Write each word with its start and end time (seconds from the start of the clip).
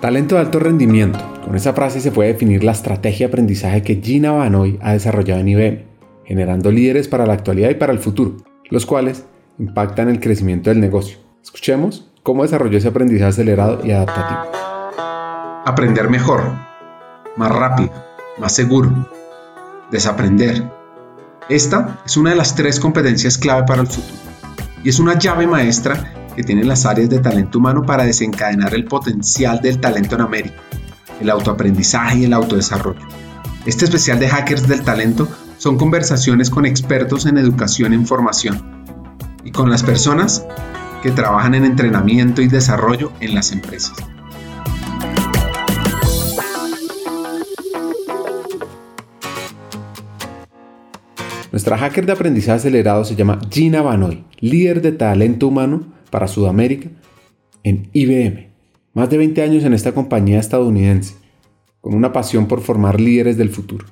Talento 0.00 0.34
de 0.34 0.42
alto 0.42 0.58
rendimiento. 0.58 1.18
Con 1.42 1.56
esa 1.56 1.72
frase 1.72 2.02
se 2.02 2.12
puede 2.12 2.34
definir 2.34 2.62
la 2.62 2.72
estrategia 2.72 3.26
de 3.26 3.32
aprendizaje 3.32 3.82
que 3.82 4.00
Gina 4.02 4.30
Banoy 4.30 4.78
ha 4.82 4.92
desarrollado 4.92 5.40
en 5.40 5.48
IBM, 5.48 5.84
generando 6.26 6.70
líderes 6.70 7.08
para 7.08 7.24
la 7.24 7.32
actualidad 7.32 7.70
y 7.70 7.76
para 7.76 7.94
el 7.94 7.98
futuro, 7.98 8.36
los 8.68 8.84
cuales 8.84 9.24
impactan 9.58 10.10
el 10.10 10.20
crecimiento 10.20 10.68
del 10.68 10.80
negocio. 10.80 11.16
Escuchemos 11.42 12.12
cómo 12.22 12.42
desarrolló 12.42 12.76
ese 12.76 12.88
aprendizaje 12.88 13.30
acelerado 13.30 13.80
y 13.86 13.92
adaptativo. 13.92 14.52
Aprender 15.64 16.10
mejor, 16.10 16.42
más 17.36 17.50
rápido, 17.50 17.90
más 18.38 18.52
seguro. 18.52 19.08
Desaprender. 19.90 20.62
Esta 21.48 22.00
es 22.04 22.18
una 22.18 22.30
de 22.30 22.36
las 22.36 22.54
tres 22.54 22.80
competencias 22.80 23.38
clave 23.38 23.64
para 23.66 23.80
el 23.80 23.86
futuro 23.86 24.26
y 24.84 24.90
es 24.90 24.98
una 24.98 25.18
llave 25.18 25.46
maestra 25.46 26.12
que 26.36 26.42
tienen 26.42 26.68
las 26.68 26.84
áreas 26.84 27.08
de 27.08 27.18
talento 27.18 27.58
humano 27.58 27.82
para 27.82 28.04
desencadenar 28.04 28.74
el 28.74 28.84
potencial 28.84 29.60
del 29.62 29.80
talento 29.80 30.16
en 30.16 30.20
América, 30.20 30.56
el 31.18 31.30
autoaprendizaje 31.30 32.18
y 32.18 32.24
el 32.24 32.34
autodesarrollo. 32.34 33.00
Este 33.64 33.86
especial 33.86 34.18
de 34.18 34.28
Hackers 34.28 34.68
del 34.68 34.82
Talento 34.82 35.26
son 35.56 35.78
conversaciones 35.78 36.50
con 36.50 36.66
expertos 36.66 37.24
en 37.24 37.38
educación 37.38 37.94
e 37.94 37.96
información 37.96 38.84
y 39.44 39.50
con 39.50 39.70
las 39.70 39.82
personas 39.82 40.46
que 41.02 41.10
trabajan 41.10 41.54
en 41.54 41.64
entrenamiento 41.64 42.42
y 42.42 42.48
desarrollo 42.48 43.12
en 43.20 43.34
las 43.34 43.50
empresas. 43.52 43.96
Nuestra 51.50 51.78
hacker 51.78 52.04
de 52.04 52.12
aprendizaje 52.12 52.58
acelerado 52.58 53.06
se 53.06 53.16
llama 53.16 53.38
Gina 53.50 53.80
Banoy, 53.80 54.26
líder 54.40 54.82
de 54.82 54.92
talento 54.92 55.48
humano 55.48 55.95
para 56.10 56.28
Sudamérica 56.28 56.88
en 57.62 57.88
IBM. 57.92 58.48
Más 58.94 59.10
de 59.10 59.18
20 59.18 59.42
años 59.42 59.64
en 59.64 59.74
esta 59.74 59.92
compañía 59.92 60.38
estadounidense, 60.38 61.16
con 61.80 61.94
una 61.94 62.12
pasión 62.12 62.46
por 62.46 62.60
formar 62.60 63.00
líderes 63.00 63.36
del 63.36 63.50
futuro. 63.50 63.86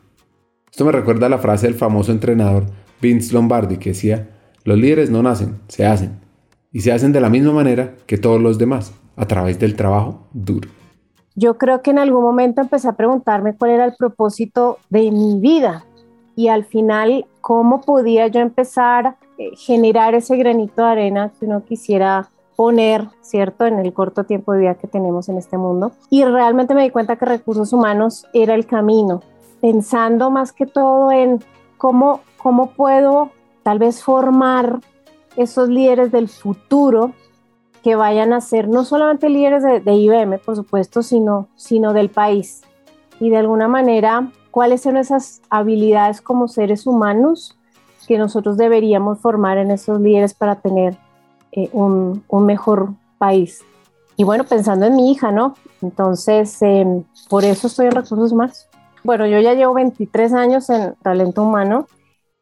Esto 0.70 0.84
me 0.84 0.92
recuerda 0.92 1.26
a 1.26 1.30
la 1.30 1.38
frase 1.38 1.66
del 1.66 1.74
famoso 1.76 2.10
entrenador 2.10 2.66
Vince 3.00 3.32
Lombardi 3.32 3.76
que 3.76 3.90
decía, 3.90 4.30
los 4.64 4.78
líderes 4.78 5.10
no 5.10 5.22
nacen, 5.22 5.60
se 5.68 5.86
hacen, 5.86 6.20
y 6.72 6.80
se 6.80 6.90
hacen 6.90 7.12
de 7.12 7.20
la 7.20 7.28
misma 7.28 7.52
manera 7.52 7.94
que 8.06 8.18
todos 8.18 8.40
los 8.40 8.58
demás, 8.58 8.92
a 9.16 9.26
través 9.26 9.58
del 9.58 9.76
trabajo 9.76 10.26
duro. 10.32 10.68
Yo 11.36 11.58
creo 11.58 11.82
que 11.82 11.90
en 11.90 11.98
algún 11.98 12.22
momento 12.22 12.60
empecé 12.60 12.88
a 12.88 12.96
preguntarme 12.96 13.56
cuál 13.56 13.72
era 13.72 13.84
el 13.84 13.94
propósito 13.98 14.78
de 14.88 15.10
mi 15.10 15.38
vida 15.40 15.84
y 16.36 16.48
al 16.48 16.64
final 16.64 17.26
cómo 17.40 17.80
podía 17.80 18.28
yo 18.28 18.40
empezar 18.40 19.16
generar 19.56 20.14
ese 20.14 20.36
granito 20.36 20.82
de 20.82 20.88
arena 20.88 21.32
que 21.38 21.46
uno 21.46 21.64
quisiera 21.64 22.30
poner, 22.56 23.08
¿cierto?, 23.20 23.66
en 23.66 23.78
el 23.78 23.92
corto 23.92 24.24
tiempo 24.24 24.52
de 24.52 24.60
vida 24.60 24.74
que 24.74 24.86
tenemos 24.86 25.28
en 25.28 25.38
este 25.38 25.58
mundo. 25.58 25.92
Y 26.10 26.24
realmente 26.24 26.74
me 26.74 26.82
di 26.82 26.90
cuenta 26.90 27.16
que 27.16 27.24
recursos 27.24 27.72
humanos 27.72 28.26
era 28.32 28.54
el 28.54 28.66
camino, 28.66 29.22
pensando 29.60 30.30
más 30.30 30.52
que 30.52 30.66
todo 30.66 31.10
en 31.10 31.42
cómo, 31.76 32.20
cómo 32.36 32.70
puedo 32.70 33.30
tal 33.62 33.78
vez 33.78 34.02
formar 34.02 34.80
esos 35.36 35.68
líderes 35.68 36.12
del 36.12 36.28
futuro 36.28 37.12
que 37.82 37.96
vayan 37.96 38.32
a 38.32 38.40
ser 38.40 38.68
no 38.68 38.84
solamente 38.84 39.28
líderes 39.28 39.62
de, 39.62 39.80
de 39.80 39.92
IBM, 39.94 40.38
por 40.38 40.56
supuesto, 40.56 41.02
sino, 41.02 41.48
sino 41.56 41.92
del 41.92 42.08
país. 42.08 42.62
Y 43.20 43.30
de 43.30 43.38
alguna 43.38 43.68
manera 43.68 44.30
cuáles 44.50 44.82
son 44.82 44.96
esas 44.96 45.42
habilidades 45.50 46.20
como 46.20 46.46
seres 46.46 46.86
humanos 46.86 47.58
que 48.06 48.18
nosotros 48.18 48.56
deberíamos 48.56 49.20
formar 49.20 49.58
en 49.58 49.70
esos 49.70 50.00
líderes 50.00 50.34
para 50.34 50.56
tener 50.56 50.96
eh, 51.52 51.70
un, 51.72 52.24
mejor 52.30 52.90
país. 53.18 53.62
Y 54.16 54.24
bueno, 54.24 54.44
pensando 54.44 54.86
en 54.86 54.96
mi 54.96 55.10
hija, 55.10 55.32
¿no? 55.32 55.54
Entonces, 55.82 56.60
em, 56.62 57.04
por 57.28 57.44
eso 57.44 57.66
estoy 57.66 57.86
en 57.86 57.92
recursos 57.92 58.32
humanos. 58.32 58.68
Bueno, 59.02 59.26
yo 59.26 59.38
ya 59.40 59.54
llevo 59.54 59.74
23 59.74 60.32
años 60.32 60.70
en 60.70 60.94
talento 61.02 61.42
humano 61.42 61.86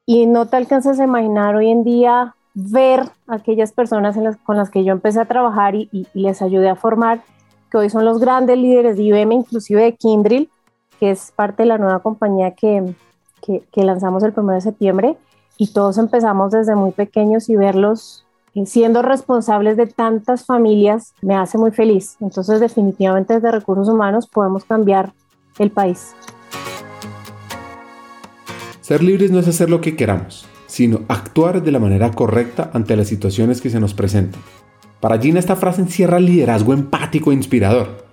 y 0.07 0.27
no 0.27 0.47
te 0.47 0.57
alcanzas 0.57 1.01
a 1.01 1.05
imaginar 1.05 1.57
hoy 1.57 1.71
en 1.71 1.85
día 1.85 2.35
ver 2.55 3.09
aquellas 3.27 3.73
personas 3.73 4.17
con 4.45 4.57
las 4.57 4.71
que 4.71 4.85
yo 4.85 4.93
empecé 4.93 5.21
a 5.21 5.25
trabajar 5.25 5.75
y, 5.75 5.89
y, 5.93 6.07
les 6.15 6.43
ayudé 6.43 6.69
a 6.69 6.77
formar, 6.77 7.23
que 7.71 7.79
hoy 7.79 7.89
son 7.89 8.05
los 8.05 8.21
grandes 8.21 8.59
líderes 8.59 8.97
de 8.97 9.05
IBM, 9.05 9.33
inclusive 9.33 9.83
de 9.83 9.97
Kindrill, 9.97 10.51
que 11.01 11.11
es 11.11 11.33
parte 11.35 11.63
de 11.63 11.69
la 11.69 11.79
nueva 11.79 12.01
compañía 12.01 12.53
que, 12.53 12.95
que, 13.43 13.85
lanzamos 13.85 14.23
el 14.23 14.33
1 14.37 14.53
de 14.53 14.61
septiembre 14.61 15.17
y 15.63 15.69
todos 15.69 15.97
empezamos 15.97 16.51
desde 16.51 16.75
muy 16.75 16.91
pequeños 16.91 17.49
y 17.49 17.55
verlos 17.55 18.25
eh, 18.57 18.67
siendo 18.67 19.01
responsables 19.01 19.77
de 19.77 19.87
tantas 19.87 20.45
familias 20.45 21.15
me 21.23 21.37
hace 21.37 21.57
muy 21.57 21.71
feliz. 21.71 22.17
Entonces 22.21 22.59
definitivamente 22.59 23.35
desde 23.35 23.53
recursos 23.53 23.89
humanos 23.89 24.27
podemos 24.27 24.65
cambiar 24.65 25.13
el 25.61 25.71
país. 25.71 26.17
Ser 28.81 29.05
libres 29.05 29.31
no 29.31 29.39
es 29.39 29.47
hacer 29.47 29.71
lo 29.71 29.81
que 29.81 29.95
queramos, 29.95 30.47
sino 30.67 31.03
actuar 31.07 31.63
de 31.63 31.71
la 31.71 31.79
manera 31.79 32.11
correcta 32.11 32.73
ante 32.73 32.97
las 32.97 33.07
situaciones 33.07 33.61
que 33.61 33.71
se 33.71 33.79
nos 33.79 33.95
presentan. 33.95 34.43
Para 34.99 35.19
Gina 35.19 35.39
esta 35.39 35.55
frase 35.55 35.83
encierra 35.83 36.19
liderazgo 36.19 36.73
empático 36.73 37.31
e 37.31 37.37
inspirador. 37.37 38.05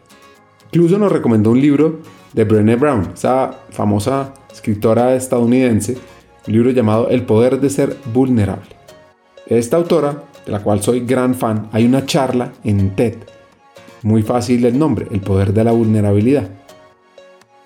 Incluso 0.68 1.00
nos 1.00 1.12
recomendó 1.12 1.50
un 1.50 1.62
libro 1.62 2.02
de 2.32 2.44
Brené 2.44 2.76
Brown, 2.76 3.10
esa 3.16 3.52
famosa 3.72 4.36
escritora 4.52 5.16
estadounidense, 5.16 5.98
libro 6.52 6.72
llamado 6.72 7.10
El 7.10 7.26
poder 7.26 7.60
de 7.60 7.70
ser 7.70 7.96
vulnerable. 8.14 8.76
Esta 9.48 9.78
autora, 9.78 10.24
de 10.46 10.52
la 10.52 10.62
cual 10.62 10.82
soy 10.82 11.02
gran 11.02 11.36
fan, 11.36 11.70
hay 11.72 11.86
una 11.86 12.06
charla 12.06 12.52
en 12.64 12.96
TED, 12.96 13.16
muy 14.04 14.24
fácil 14.24 14.66
el 14.66 14.78
nombre, 14.78 15.08
El 15.12 15.22
poder 15.22 15.54
de 15.54 15.64
la 15.64 15.72
vulnerabilidad. 15.72 16.48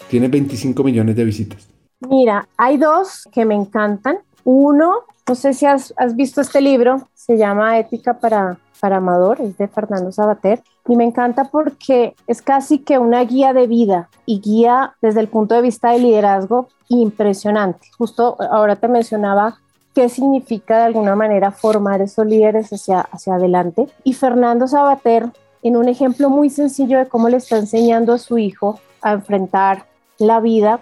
Tiene 0.10 0.28
25 0.28 0.84
millones 0.84 1.16
de 1.16 1.24
visitas. 1.24 1.68
Mira, 2.10 2.48
hay 2.58 2.78
dos 2.78 3.28
que 3.32 3.46
me 3.46 3.56
encantan. 3.56 4.18
Uno, 4.44 5.04
no 5.28 5.36
sé 5.36 5.54
si 5.54 5.66
has 5.66 5.94
visto 6.16 6.42
este 6.42 6.62
libro, 6.62 7.08
se 7.14 7.38
llama 7.38 7.80
Ética 7.80 8.20
para 8.20 8.60
para 8.80 8.98
Amador, 8.98 9.42
es 9.42 9.58
de 9.58 9.68
Fernando 9.68 10.12
Sabater, 10.12 10.62
y 10.88 10.96
me 10.96 11.06
encanta 11.06 11.46
porque 11.46 12.16
es 12.28 12.42
casi 12.42 12.80
que 12.80 13.00
una 13.00 13.24
guía 13.24 13.54
de 13.54 13.68
vida 13.68 14.10
y 14.26 14.42
guía 14.42 14.96
desde 15.02 15.22
el 15.22 15.28
punto 15.28 15.56
de 15.56 15.62
vista 15.62 15.92
de 15.92 16.00
liderazgo 16.00 16.68
impresionante. 16.90 17.88
Justo 17.98 18.38
ahora 18.40 18.76
te 18.76 18.88
mencionaba 18.88 19.58
qué 19.94 20.10
significa 20.10 20.78
de 20.78 20.84
alguna 20.84 21.16
manera 21.16 21.52
formar 21.52 22.02
esos 22.02 22.26
líderes 22.26 22.72
hacia, 22.74 23.02
hacia 23.02 23.36
adelante. 23.36 23.88
Y 24.04 24.14
Fernando 24.14 24.68
Sabater, 24.68 25.30
en 25.62 25.78
un 25.78 25.88
ejemplo 25.88 26.30
muy 26.30 26.50
sencillo 26.50 26.98
de 26.98 27.08
cómo 27.08 27.30
le 27.30 27.38
está 27.38 27.58
enseñando 27.58 28.14
a 28.14 28.18
su 28.18 28.38
hijo 28.38 28.80
a 29.02 29.14
enfrentar 29.14 29.86
la 30.18 30.40
vida, 30.40 30.80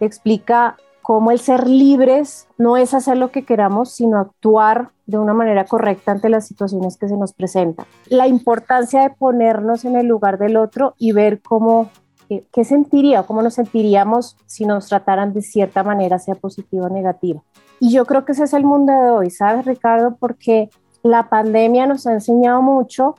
explica 0.00 0.76
cómo 1.04 1.32
el 1.32 1.38
ser 1.38 1.68
libres 1.68 2.48
no 2.56 2.78
es 2.78 2.94
hacer 2.94 3.18
lo 3.18 3.30
que 3.30 3.44
queramos, 3.44 3.90
sino 3.90 4.18
actuar 4.18 4.88
de 5.04 5.18
una 5.18 5.34
manera 5.34 5.66
correcta 5.66 6.12
ante 6.12 6.30
las 6.30 6.46
situaciones 6.46 6.96
que 6.96 7.08
se 7.08 7.16
nos 7.18 7.34
presentan. 7.34 7.84
La 8.08 8.26
importancia 8.26 9.02
de 9.02 9.10
ponernos 9.10 9.84
en 9.84 9.96
el 9.96 10.06
lugar 10.06 10.38
del 10.38 10.56
otro 10.56 10.94
y 10.96 11.12
ver 11.12 11.42
cómo, 11.42 11.90
eh, 12.30 12.46
qué 12.50 12.64
sentiría, 12.64 13.24
cómo 13.24 13.42
nos 13.42 13.52
sentiríamos 13.52 14.38
si 14.46 14.64
nos 14.64 14.88
trataran 14.88 15.34
de 15.34 15.42
cierta 15.42 15.84
manera, 15.84 16.18
sea 16.18 16.36
positiva 16.36 16.86
o 16.86 16.88
negativa. 16.88 17.42
Y 17.80 17.92
yo 17.92 18.06
creo 18.06 18.24
que 18.24 18.32
ese 18.32 18.44
es 18.44 18.54
el 18.54 18.64
mundo 18.64 18.94
de 18.94 19.10
hoy, 19.10 19.30
¿sabes, 19.30 19.66
Ricardo? 19.66 20.16
Porque 20.18 20.70
la 21.02 21.28
pandemia 21.28 21.86
nos 21.86 22.06
ha 22.06 22.14
enseñado 22.14 22.62
mucho 22.62 23.16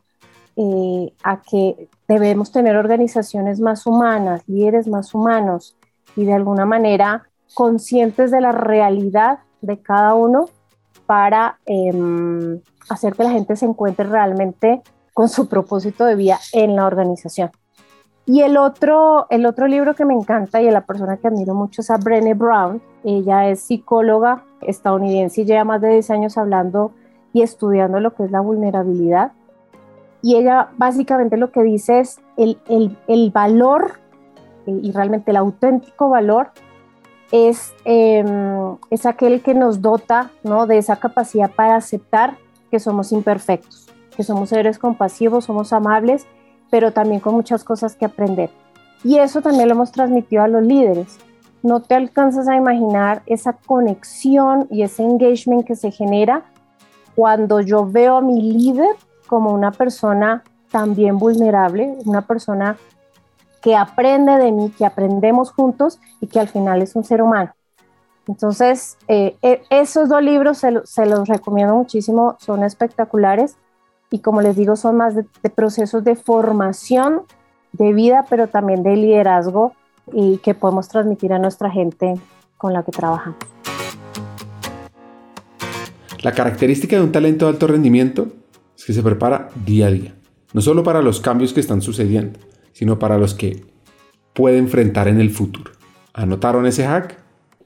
eh, 0.56 1.13
a 1.22 1.44
que 1.44 1.88
debemos 2.07 2.52
tener 2.52 2.78
organizaciones 2.78 3.59
más 3.59 3.85
humanas, 3.85 4.41
líderes 4.47 4.88
más 4.88 5.13
humanos 5.13 5.78
y 6.16 6.25
de 6.25 6.34
alguna 6.34 6.66
manera 6.66 7.29
conscientes 7.55 8.29
de 8.29 8.41
la 8.41 8.51
realidad 8.51 9.39
de 9.61 9.81
cada 9.81 10.13
uno 10.13 10.49
para 11.07 11.57
em, 11.66 12.59
hacer 12.89 13.16
que 13.16 13.23
la 13.23 13.31
gente 13.31 13.55
se 13.55 13.66
encuentre 13.66 14.05
realmente 14.05 14.83
con 15.13 15.29
su 15.29 15.47
propósito 15.47 16.05
de 16.05 16.16
vida 16.16 16.40
en 16.53 16.75
la 16.75 16.85
organización. 16.85 17.49
Y 18.28 18.41
el 18.41 18.57
otro, 18.57 19.28
el 19.29 19.46
otro 19.46 19.67
libro 19.67 19.93
que 19.96 20.03
me 20.03 20.13
encanta 20.13 20.61
y 20.61 20.69
la 20.69 20.85
persona 20.85 21.17
que 21.17 21.28
admiro 21.28 21.53
mucho 21.53 21.81
es 21.81 21.91
a 21.91 21.97
Brené 21.97 22.34
Brown. 22.34 22.81
Ella 23.03 23.49
es 23.49 23.61
psicóloga 23.61 24.43
estadounidense 24.61 25.41
y 25.41 25.46
lleva 25.46 25.63
más 25.63 25.81
de 25.81 25.90
10 25.90 26.09
años 26.09 26.37
hablando 26.37 26.91
y 27.34 27.43
estudiando 27.43 27.99
lo 27.99 28.16
que 28.16 28.25
es 28.25 28.31
la 28.31 28.41
vulnerabilidad. 28.41 29.31
Y 30.23 30.37
ella 30.37 30.69
básicamente 30.78 31.37
lo 31.37 31.52
que 31.52 31.61
dice 31.61 31.99
es 31.99 32.19
el, 32.35 32.57
el, 32.67 32.97
el 33.07 33.29
valor 33.29 33.99
y 34.66 34.91
realmente 34.91 35.29
el 35.29 35.37
auténtico 35.37 36.09
valor 36.09 36.49
es, 37.31 37.73
em, 37.85 38.77
es 38.89 39.05
aquel 39.05 39.41
que 39.41 39.53
nos 39.53 39.81
dota 39.81 40.31
¿no? 40.43 40.67
de 40.67 40.77
esa 40.77 40.97
capacidad 40.97 41.51
para 41.51 41.75
aceptar 41.75 42.37
que 42.72 42.79
somos 42.79 43.11
imperfectos, 43.11 43.87
que 44.16 44.23
somos 44.23 44.49
seres 44.49 44.79
compasivos, 44.79 45.45
somos 45.45 45.73
amables, 45.73 46.25
pero 46.69 46.91
también 46.91 47.19
con 47.19 47.35
muchas 47.35 47.63
cosas 47.63 47.95
que 47.95 48.05
aprender. 48.05 48.49
Y 49.03 49.17
eso 49.17 49.41
también 49.41 49.69
lo 49.69 49.75
hemos 49.75 49.91
transmitido 49.91 50.43
a 50.43 50.47
los 50.47 50.63
líderes. 50.63 51.17
No 51.61 51.81
te 51.81 51.95
alcanzas 51.95 52.47
a 52.47 52.55
imaginar 52.55 53.22
esa 53.25 53.53
conexión 53.53 54.67
y 54.69 54.83
ese 54.83 55.03
engagement 55.03 55.66
que 55.66 55.75
se 55.75 55.91
genera 55.91 56.43
cuando 57.16 57.61
yo 57.61 57.85
veo 57.85 58.17
a 58.17 58.21
mi 58.21 58.41
líder 58.41 58.95
como 59.28 59.51
una 59.53 59.71
persona 59.71 60.43
también 60.69 61.17
vulnerable, 61.17 61.97
una 62.05 62.21
persona 62.21 62.78
que 63.66 63.76
aprende 63.76 64.34
de 64.34 64.52
mí, 64.52 64.70
que 64.78 64.85
aprendemos 64.85 65.50
juntos 65.50 66.00
y 66.22 66.28
que 66.28 66.40
al 66.40 66.47
final 66.47 66.84
es 66.84 66.96
un 66.96 67.03
ser 67.03 67.23
humano. 67.23 67.56
Entonces, 68.28 68.96
eh, 69.08 69.38
e, 69.41 69.64
esos 69.72 70.08
dos 70.08 70.22
libros 70.22 70.59
se, 70.59 70.72
los 71.08 71.28
recomiendo 71.28 71.73
muchísimo, 71.73 72.38
son 72.40 72.64
espectaculares 72.64 73.58
y 74.12 74.20
como 74.20 74.41
les 74.41 74.56
digo, 74.56 74.76
son 74.76 74.97
más 74.97 75.16
de, 75.16 75.26
procesos 75.50 76.03
de 76.03 76.16
formación 76.16 77.23
de 77.73 77.91
vida, 77.91 78.28
pero 78.29 78.50
también 78.50 78.84
de 78.84 78.97
liderazgo 78.97 79.73
y 80.14 80.38
que 80.38 80.53
podemos 80.53 80.88
transmitir 80.88 81.34
a 81.34 81.40
nuestra 81.40 81.72
gente 81.72 82.14
con 82.58 82.72
la 82.72 82.84
que 82.84 82.91
trabajamos. 82.91 83.40
La 86.22 86.34
característica 86.34 86.97
de 86.97 87.02
un 87.02 87.12
talento 87.12 87.46
de 87.46 87.53
alto 87.53 87.66
rendimiento 87.66 88.28
es 88.78 88.85
que 88.85 88.94
se 88.94 89.02
prepara 89.02 89.50
día 89.66 89.88
a 89.88 89.91
día, 89.91 90.14
no 90.53 90.62
solo 90.62 90.84
para 90.84 91.02
los 91.02 91.20
cambios 91.20 91.52
que 91.52 91.62
están 91.62 91.82
sucediendo, 91.82 92.40
sino 92.75 92.99
para 92.99 93.17
los 93.17 93.33
que 93.33 93.63
puede 94.33 94.57
enfrentar 94.57 95.07
en 95.07 95.22
el 95.22 95.29
futuro. 95.29 95.72
¿Anotaron 96.13 96.66
ese 96.66 96.85
hack? 96.85 97.17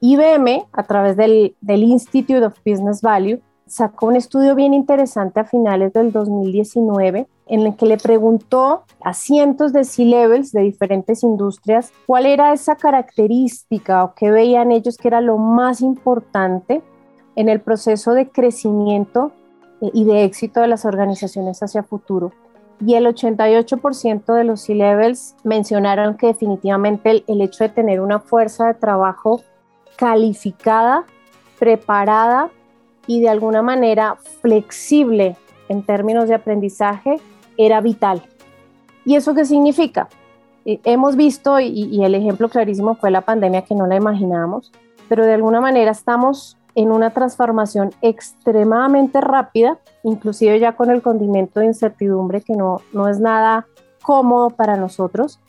IBM, 0.01 0.67
a 0.71 0.83
través 0.83 1.17
del, 1.17 1.55
Institute 1.67 2.45
of 2.45 2.53
Business 2.63 3.01
Value, 3.01 3.41
sacó 3.65 4.05
un 4.05 4.15
estudio 4.15 4.53
bien 4.53 4.75
interesante 4.75 5.39
a 5.39 5.45
finales 5.45 5.93
del 5.93 6.11
2019 6.11 7.27
en 7.47 7.59
el 7.61 7.75
que 7.75 7.87
le 7.87 7.97
preguntó 7.97 8.83
a 9.03 9.15
cientos 9.15 9.73
de 9.73 9.83
C-levels 9.83 10.51
de 10.51 10.61
diferentes 10.61 11.23
industrias 11.23 11.91
cuál 12.05 12.27
era 12.27 12.53
esa 12.53 12.75
característica 12.75 14.03
o 14.03 14.13
qué 14.13 14.29
veían 14.29 14.71
ellos 14.71 14.97
que 14.97 15.07
era 15.07 15.21
lo 15.21 15.37
más 15.37 15.81
importante 15.81 16.83
en 17.35 17.49
el 17.49 17.61
proceso 17.61 18.13
de 18.13 18.29
crecimiento 18.29 19.31
y 19.81 20.03
de 20.03 20.23
éxito 20.23 20.61
de 20.61 20.67
las 20.67 20.85
organizaciones 20.85 21.63
hacia 21.63 21.81
futuro. 21.81 22.31
Y 22.85 22.95
el 22.95 23.05
88% 23.07 24.33
de 24.33 24.43
los 24.43 24.61
C-levels 24.61 25.35
mencionaron 25.43 26.15
que 26.15 26.27
definitivamente 26.27 27.23
el, 27.27 27.41
hecho 27.41 27.65
de 27.65 27.69
tener 27.69 27.99
una 27.99 28.19
fuerza 28.19 28.67
de 28.67 28.73
trabajo 28.73 29.41
calificada, 29.97 31.03
preparada 31.59 32.49
y 33.05 33.19
de 33.19 33.29
alguna 33.29 33.61
manera 33.61 34.15
flexible 34.41 35.35
en 35.67 35.83
términos 35.83 36.29
de 36.29 36.35
aprendizaje 36.35 37.17
era 37.57 37.81
vital. 37.81 38.23
¿Y 39.03 39.15
eso 39.15 39.33
qué 39.33 39.43
significa? 39.43 40.07
Eh, 40.65 40.79
hemos 40.83 41.15
visto, 41.15 41.59
y, 41.59 42.03
el 42.03 42.15
ejemplo 42.15 42.47
clarísimo 42.47 42.95
fue 42.95 43.11
la 43.11 43.21
pandemia 43.21 43.63
que 43.63 43.75
no 43.75 43.87
la 43.87 43.95
imaginábamos, 43.95 44.71
pero 45.09 45.25
de 45.25 45.33
alguna 45.33 45.59
manera 45.59 45.91
estamos 45.91 46.58
en 46.75 46.91
una 46.91 47.09
transformación 47.11 47.91
extremadamente 48.01 49.21
rápida, 49.21 49.77
inclusive 50.03 50.59
ya 50.59 50.73
con 50.73 50.91
el 50.91 51.01
condimento 51.01 51.59
de 51.59 51.67
incertidumbre 51.67 52.41
que 52.41 52.55
no, 52.55 52.81
no 52.93 53.07
es 53.07 53.19
nada 53.19 53.67
cómodo 54.01 54.49
para 54.49 54.77
nosotros, 54.77 55.39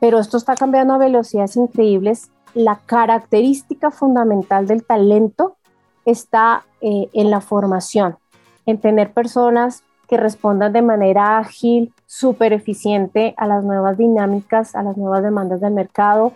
pero 0.00 0.18
esto 0.18 0.36
está 0.36 0.54
cambiando 0.54 0.94
a 0.94 0.98
velocidades 0.98 1.56
increíbles. 1.56 2.30
La 2.54 2.80
característica 2.86 3.90
fundamental 3.90 4.66
del 4.66 4.84
talento 4.84 5.56
está 6.04 6.64
eh, 6.80 7.08
en 7.12 7.30
la 7.30 7.40
formación, 7.40 8.16
en 8.66 8.78
tener 8.78 9.12
personas 9.12 9.84
que 10.08 10.16
respondan 10.16 10.72
de 10.72 10.82
manera 10.82 11.38
ágil, 11.38 11.94
súper 12.06 12.52
eficiente 12.52 13.34
a 13.38 13.46
las 13.46 13.64
nuevas 13.64 13.96
dinámicas, 13.96 14.74
a 14.74 14.82
las 14.82 14.96
nuevas 14.96 15.22
demandas 15.22 15.60
del 15.60 15.72
mercado, 15.72 16.32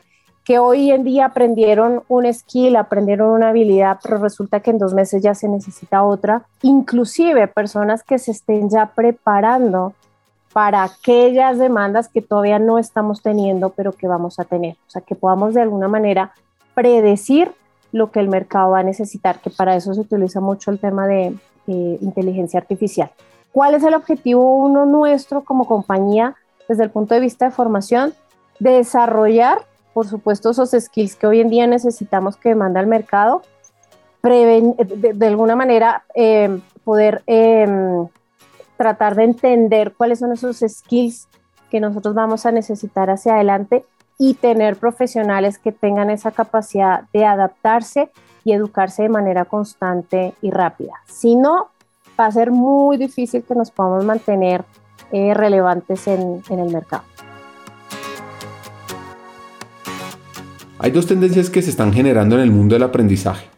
que 0.47 0.61
hoy 0.61 0.93
en 0.93 1.03
día 1.03 1.27
aprendieron 1.27 2.05
un 2.07 2.33
skill, 2.33 2.77
aprendieron 2.77 3.31
una 3.31 3.49
habilidad, 3.49 3.99
pero 4.01 4.19
resulta 4.19 4.61
que 4.61 4.71
en 4.71 4.79
dos 4.79 4.95
meses 4.95 5.21
ya 5.21 5.35
se 5.35 5.49
necesita 5.49 6.05
otra. 6.05 6.45
Inclusive 6.63 7.49
personas 7.49 8.05
que 8.05 8.21
se 8.21 8.31
estén 8.31 8.71
ya 8.71 8.93
preparando 8.95 9.93
para 10.53 10.85
aquellas 10.85 11.59
demandas 11.59 12.09
que 12.09 12.23
todavía 12.23 12.61
no 12.61 12.79
estamos 12.79 13.23
teniendo, 13.23 13.71
pero 13.71 13.91
que 13.91 14.07
vamos 14.07 14.39
a 14.39 14.45
tener. 14.45 14.77
O 14.87 14.91
sea, 14.91 15.03
que 15.03 15.17
podamos 15.17 15.53
de 15.53 15.63
alguna 15.63 15.89
manera 15.89 16.33
predecir 16.75 17.51
lo 17.91 18.13
que 18.13 18.21
el 18.21 18.29
mercado 18.29 18.71
va 18.71 18.79
a 18.79 18.85
necesitar, 18.85 19.41
que 19.41 19.51
para 19.51 19.75
eso 19.75 19.95
se 19.95 20.01
utiliza 20.01 20.41
mucho 20.41 20.71
el 20.71 20.79
tema 20.79 21.09
de 21.09 21.37
inteligencia 21.67 22.61
artificial. 22.61 23.11
¿Cuál 23.51 23.75
es 23.75 23.83
el 23.83 23.95
objetivo 23.95 24.59
uno 24.59 24.87
nuestro 24.87 25.43
como 25.43 25.67
compañía 25.67 26.37
desde 26.69 26.85
el 26.85 26.91
punto 26.91 27.15
de 27.15 27.21
vista 27.21 27.47
de 27.47 27.51
formación? 27.51 28.15
Desarrollar, 28.61 29.59
por 29.97 30.09
supuesto, 30.09 30.51
esos 30.51 30.73
skills 30.79 31.17
que 31.17 31.27
hoy 31.27 31.41
en 31.41 31.49
día 31.49 31.67
necesitamos 31.67 32.37
que 32.37 32.51
demanda 32.51 32.81
el 32.81 32.87
mercado, 32.87 33.41
de, 34.23 35.27
alguna 35.27 35.57
manera 35.57 36.05
eh, 36.15 36.61
poder 36.85 37.23
em, 37.27 38.07
tratar 38.77 39.15
de 39.15 39.25
entender 39.25 39.95
cuáles 39.95 40.19
son 40.19 40.33
esos 40.33 40.59
skills 40.59 41.29
que 41.71 41.81
nosotros 41.81 42.15
vamos 42.15 42.45
a 42.45 42.53
necesitar 42.53 43.09
hacia 43.09 43.37
adelante 43.37 43.87
y 44.19 44.35
tener 44.35 44.77
profesionales 44.77 45.59
que 45.59 45.73
tengan 45.73 46.11
esa 46.11 46.31
capacidad 46.31 47.05
de 47.15 47.25
adaptarse 47.25 48.11
y 48.45 48.53
educarse 48.53 49.05
de 49.05 49.09
manera 49.09 49.47
constante 49.47 50.35
y 50.43 50.51
rápida. 50.51 50.93
Si 51.07 51.37
no, 51.37 51.71
va 52.21 52.27
a 52.27 52.33
ser 52.33 52.51
muy 52.51 52.99
difícil 52.99 53.45
que 53.45 53.55
nos 53.55 53.71
podamos 53.71 54.05
mantener 54.05 54.63
eh, 55.11 55.33
relevantes 55.33 56.07
en 56.07 56.43
el 56.51 56.71
mercado. 56.71 57.05
Hay 60.87 60.93
dos 60.93 61.09
tendencias 61.09 61.51
que 61.51 61.63
se 61.63 61.71
están 61.71 61.93
generando 61.93 62.37
en 62.37 62.43
el 62.43 62.53
mundo 62.53 62.77
del 62.77 62.85
aprendizaje. 62.85 63.49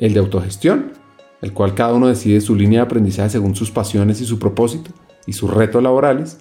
El 0.00 0.14
de 0.14 0.18
autogestión 0.18 0.94
el 1.40 1.52
cual 1.52 1.76
cada 1.76 1.94
uno 1.94 2.08
decide 2.08 2.40
su 2.40 2.56
línea 2.56 2.80
de 2.80 2.86
aprendizaje 2.86 3.30
según 3.30 3.54
sus 3.54 3.70
pasiones 3.70 4.20
y 4.20 4.24
su 4.24 4.40
propósito 4.40 4.90
y 5.24 5.34
sus 5.34 5.48
retos 5.48 5.80
laborales, 5.80 6.40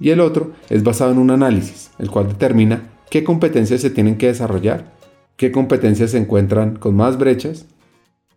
y 0.00 0.08
el 0.08 0.20
otro 0.20 0.52
es 0.70 0.82
basado 0.82 1.12
en 1.12 1.18
un 1.18 1.30
análisis, 1.30 1.90
el 1.98 2.10
cual 2.10 2.26
determina 2.28 2.88
qué 3.10 3.22
competencias 3.22 3.82
se 3.82 3.90
tienen 3.90 4.16
que 4.16 4.28
desarrollar, 4.28 4.94
qué 5.36 5.52
competencias 5.52 6.12
se 6.12 6.18
encuentran 6.18 6.76
con 6.76 6.96
más 6.96 7.18
brechas 7.18 7.66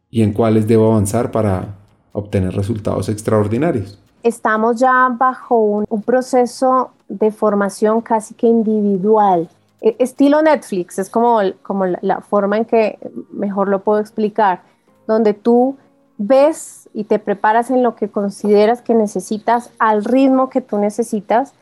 y 0.09 0.23
en 0.23 0.33
cuáles 0.33 0.67
debo 0.67 0.91
avanzar 0.91 1.31
para 1.31 1.77
obtener 2.11 2.53
resultados 2.53 3.07
extraordinarios. 3.07 3.97
Estamos 4.23 4.77
ya 4.77 5.07
bajo 5.17 5.85
un, 5.89 6.01
proceso 6.01 6.91
de 7.07 7.31
formación 7.31 8.01
casi 8.01 8.33
que 8.33 8.47
individual, 8.47 9.47
estilo 9.81 10.41
Netflix, 10.41 10.99
es 10.99 11.09
como, 11.09 11.39
como 11.61 11.85
la 11.85 12.21
forma 12.21 12.57
en 12.57 12.65
que 12.65 12.97
mejor 13.31 13.67
lo 13.67 13.83
puedo 13.83 13.99
explicar, 13.99 14.61
donde 15.07 15.33
tú 15.33 15.77
ves 16.17 16.89
y 16.93 17.03
te 17.03 17.19
preparas 17.19 17.69
en 17.69 17.83
lo 17.83 17.95
que 17.95 18.09
consideras 18.09 18.81
que 18.81 18.93
necesitas 18.93 19.71
al 19.79 20.03
ritmo 20.03 20.49
que 20.49 20.61
tú 20.61 20.77
necesitas 20.77 21.53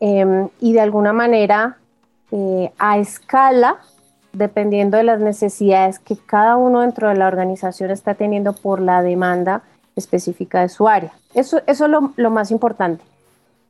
em, 0.00 0.48
y 0.60 0.72
de 0.72 0.80
alguna 0.80 1.12
manera 1.12 1.78
eh, 2.30 2.72
a 2.78 2.98
escala, 2.98 3.78
dependiendo 4.32 4.96
de 4.96 5.04
las 5.04 5.20
necesidades 5.20 5.98
que 5.98 6.16
cada 6.16 6.56
uno 6.56 6.80
dentro 6.80 7.08
de 7.08 7.16
la 7.16 7.28
organización 7.28 7.90
está 7.90 8.14
teniendo 8.14 8.52
por 8.52 8.80
la 8.80 9.02
demanda 9.02 9.62
específica 9.96 10.60
de 10.60 10.68
su 10.68 10.88
área. 10.88 11.12
Eso, 11.34 11.62
eso 11.66 11.84
es 11.84 11.90
lo, 11.90 12.12
lo 12.16 12.30
más 12.30 12.50
importante. 12.50 13.04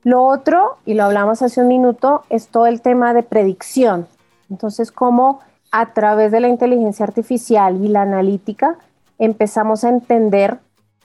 Lo 0.05 0.23
otro, 0.23 0.77
y 0.85 0.95
lo 0.95 1.05
hablamos 1.05 1.43
hace 1.43 1.61
un 1.61 1.69
minuto, 1.69 2.23
es 2.29 2.49
todo 2.49 2.67
el 2.67 2.83
tema 2.83 3.15
de 3.15 3.23
predicción. 3.23 4.07
Entonces, 4.51 4.93
cómo 4.93 5.41
a 5.73 5.93
través 5.93 6.31
de 6.31 6.39
la 6.39 6.47
inteligencia 6.47 7.05
artificial 7.05 7.83
y 7.83 7.89
la 7.89 8.03
analítica, 8.03 8.77
empezamos 9.19 9.83
a 9.83 9.89
entender 9.89 10.59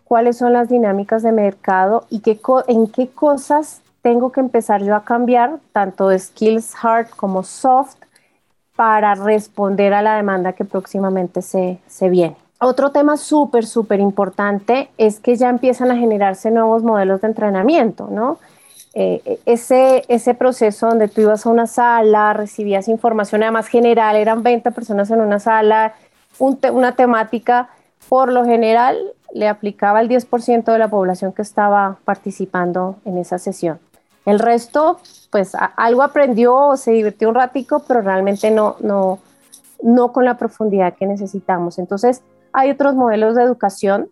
cuáles 0.04 0.38
son 0.38 0.54
las 0.54 0.70
dinámicas 0.70 1.24
de 1.24 1.32
mercado 1.32 2.06
y 2.10 2.20
qué 2.20 2.40
en 2.68 2.86
qué 2.86 3.08
cosas 3.08 3.82
tengo 4.04 4.32
que 4.32 4.42
empezar 4.42 4.84
yo 4.84 4.96
a 4.96 5.04
cambiar, 5.04 5.60
tanto 5.72 6.10
de 6.10 6.20
skills 6.20 6.76
hard 6.80 7.08
como 7.16 7.42
soft, 7.42 7.96
para 8.76 9.16
responder 9.16 9.94
a 9.94 10.02
la 10.02 10.18
demanda 10.18 10.54
que 10.54 10.66
próximamente 10.66 11.42
se, 11.42 11.80
se 11.88 12.10
viene. 12.10 12.38
Otro 12.62 12.92
tema 12.92 13.18
súper, 13.18 13.66
súper 13.66 14.00
importante 14.00 14.92
es 14.98 15.20
que 15.20 15.36
ya 15.36 15.50
empiezan 15.50 15.90
a 15.90 15.96
generarse 15.96 16.52
nuevos 16.52 16.84
modelos 16.84 17.22
de 17.22 17.28
entrenamiento, 17.28 18.08
¿no? 18.12 18.38
Eh, 18.96 19.40
ese, 19.46 20.04
ese 20.08 20.34
proceso 20.34 20.88
donde 20.88 21.08
tú 21.08 21.22
ibas 21.22 21.46
a 21.46 21.50
una 21.50 21.68
sala, 21.68 22.34
recibías 22.34 22.88
información, 22.88 23.44
además 23.44 23.68
general, 23.68 24.16
eran 24.16 24.42
20 24.42 24.72
personas 24.72 25.12
en 25.12 25.22
una 25.22 25.40
sala, 25.40 25.94
una 26.40 26.96
temática 26.96 27.70
por 28.10 28.32
lo 28.32 28.44
general 28.44 28.98
le 29.34 29.48
aplicaba 29.48 30.02
el 30.02 30.10
10% 30.10 30.64
de 30.64 30.80
la 30.80 30.88
población 30.88 31.32
que 31.32 31.44
estaba 31.44 31.98
participando 32.04 32.96
en 33.06 33.20
esa 33.20 33.38
sesión. 33.38 33.80
El 34.26 34.40
resto, 34.40 35.00
pues 35.32 35.54
algo 35.76 36.02
aprendió, 36.02 36.76
se 36.76 36.92
divirtió 36.92 37.30
un 37.30 37.36
ratico, 37.36 37.84
pero 37.88 38.02
realmente 38.02 38.50
no, 38.52 38.76
no, 38.80 39.20
no 39.82 40.12
con 40.12 40.26
la 40.26 40.38
profundidad 40.38 40.96
que 40.96 41.06
necesitamos. 41.06 41.78
Entonces, 41.78 42.22
hay 42.52 42.72
otros 42.72 42.96
modelos 42.96 43.36
de 43.36 43.44
educación, 43.44 44.10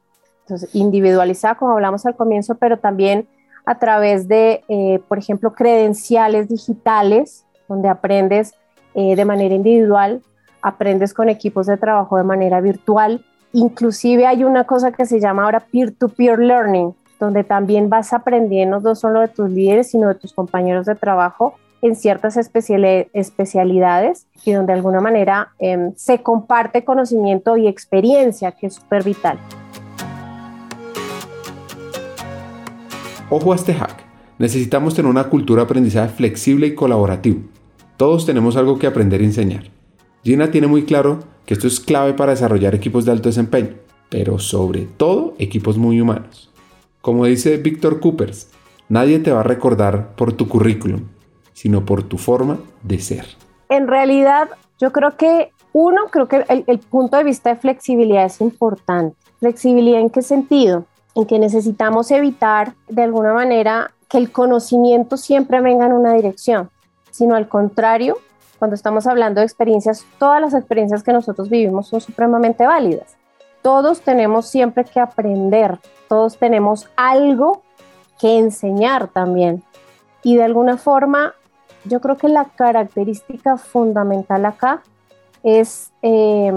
individualizada, 0.72 1.56
como 1.56 1.74
hablamos 1.74 2.06
al 2.06 2.16
comienzo, 2.16 2.56
pero 2.56 2.78
también 2.78 3.28
a 3.68 3.78
través 3.78 4.28
de, 4.28 4.64
eh, 4.68 5.00
por 5.08 5.20
ejemplo, 5.20 5.54
credenciales 5.54 6.50
digitales, 6.50 7.46
donde 7.68 7.88
aprendes 7.90 8.56
eh, 8.96 9.16
de 9.16 9.26
manera 9.26 9.54
individual, 9.54 10.24
aprendes 10.64 11.14
con 11.14 11.30
equipos 11.30 11.68
de 11.68 11.78
trabajo 11.78 12.18
de 12.18 12.24
manera 12.24 12.62
virtual 12.62 13.24
Inclusive 13.54 14.28
hay 14.28 14.44
una 14.44 14.66
cosa 14.66 14.92
que 14.92 15.06
se 15.06 15.20
llama 15.20 15.44
ahora 15.44 15.62
peer-to-peer 15.62 16.40
learning, 16.40 16.94
donde 17.20 17.44
también 17.44 17.90
vas 17.90 18.14
aprendiendo 18.14 18.80
no 18.80 18.96
solo 18.96 19.22
de 19.22 19.30
tus 19.30 19.50
líderes, 19.50 19.92
sino 19.92 20.10
de 20.10 20.16
tus 20.16 20.34
compañeros 20.34 20.86
de 20.86 20.96
trabajo 20.96 21.56
en 21.82 21.96
ciertas 21.96 22.38
especialidades 22.38 24.28
y 24.44 24.52
donde 24.52 24.74
de 24.74 24.78
alguna 24.78 25.00
manera 25.00 25.50
em, 25.60 25.94
se 25.96 26.22
comparte 26.22 26.84
conocimiento 26.84 27.56
y 27.56 27.68
experiencia, 27.68 28.52
que 28.52 28.68
es 28.68 28.76
súper 28.76 29.04
vital. 29.04 29.40
Ojo 33.30 33.52
a 33.52 33.56
este 33.58 33.74
hack. 33.74 34.06
Necesitamos 34.40 34.96
tener 34.96 35.12
una 35.12 35.26
cultura 35.26 35.62
de 35.62 35.66
aprendizaje 35.66 36.14
flexible 36.14 36.68
y 36.68 36.76
colaborativo. 36.76 37.42
Todos 37.98 38.26
tenemos 38.26 38.56
algo 38.56 38.80
que 38.80 38.88
aprender 38.88 39.22
y 39.22 39.26
enseñar. 39.26 39.66
Gina 40.24 40.50
tiene 40.50 40.68
muy 40.68 40.86
claro 40.86 41.20
que 41.46 41.54
esto 41.54 41.68
es 41.68 41.82
clave 41.82 42.14
para 42.14 42.32
desarrollar 42.32 42.74
equipos 42.74 43.04
de 43.04 43.12
alto 43.12 43.28
desempeño, 43.28 43.76
pero 44.10 44.40
sobre 44.40 44.86
todo 44.86 45.34
equipos 45.40 45.78
muy 45.78 46.00
humanos. 46.00 46.54
Como 47.02 47.26
dice 47.26 47.58
Víctor 47.58 48.00
Coopers, 48.00 48.50
nadie 48.88 49.20
te 49.20 49.32
va 49.32 49.42
a 49.42 49.44
recordar 49.44 50.16
por 50.16 50.32
tu 50.32 50.48
currículum, 50.48 51.02
sino 51.52 51.84
por 51.84 52.04
tu 52.04 52.18
forma 52.18 52.60
de 52.84 53.00
ser. 53.00 53.26
En 53.68 53.90
realidad, 53.90 54.52
yo 54.80 54.94
creo 54.94 55.18
que 55.18 55.52
uno, 55.74 56.04
creo 56.12 56.30
que 56.30 56.46
el, 56.48 56.64
el 56.66 56.80
punto 56.80 57.18
de 57.18 57.26
vista 57.26 57.50
de 57.50 57.60
flexibilidad 57.60 58.24
es 58.26 58.40
importante. 58.40 59.18
¿Flexibilidad 59.40 60.00
en 60.00 60.12
qué 60.12 60.22
sentido? 60.22 60.86
En 61.18 61.26
que 61.26 61.40
necesitamos 61.40 62.12
evitar 62.12 62.76
de 62.88 63.02
alguna 63.02 63.34
manera 63.34 63.90
que 64.08 64.20
el 64.20 64.32
conocimiento 64.32 65.18
siempre 65.18 65.62
venga 65.62 65.88
en 65.88 65.94
una 65.94 66.14
dirección, 66.14 66.70
sino 67.10 67.36
al 67.36 67.50
contrario, 67.50 68.20
cuando 68.60 68.76
estamos 68.76 69.08
hablando 69.08 69.42
de 69.42 69.48
experiencias, 69.48 70.06
todas 70.20 70.40
las 70.40 70.54
experiencias 70.54 71.02
que 71.02 71.14
nosotros 71.14 71.50
vivimos 71.50 71.88
son 71.88 72.02
supremamente 72.02 72.68
válidas. 72.68 73.18
Todos 73.64 74.02
tenemos 74.02 74.48
siempre 74.48 74.86
que 74.86 75.00
aprender, 75.00 75.80
todos 76.08 76.38
tenemos 76.38 76.88
algo 76.96 77.64
que 78.20 78.38
enseñar 78.38 79.08
también. 79.08 79.64
Y 80.22 80.36
de 80.36 80.44
alguna 80.44 80.78
forma, 80.78 81.34
yo 81.84 82.00
creo 82.00 82.18
que 82.18 82.28
la 82.28 82.46
característica 82.46 83.58
fundamental 83.58 84.46
acá 84.46 84.84
es 85.42 85.92
eh, 86.04 86.54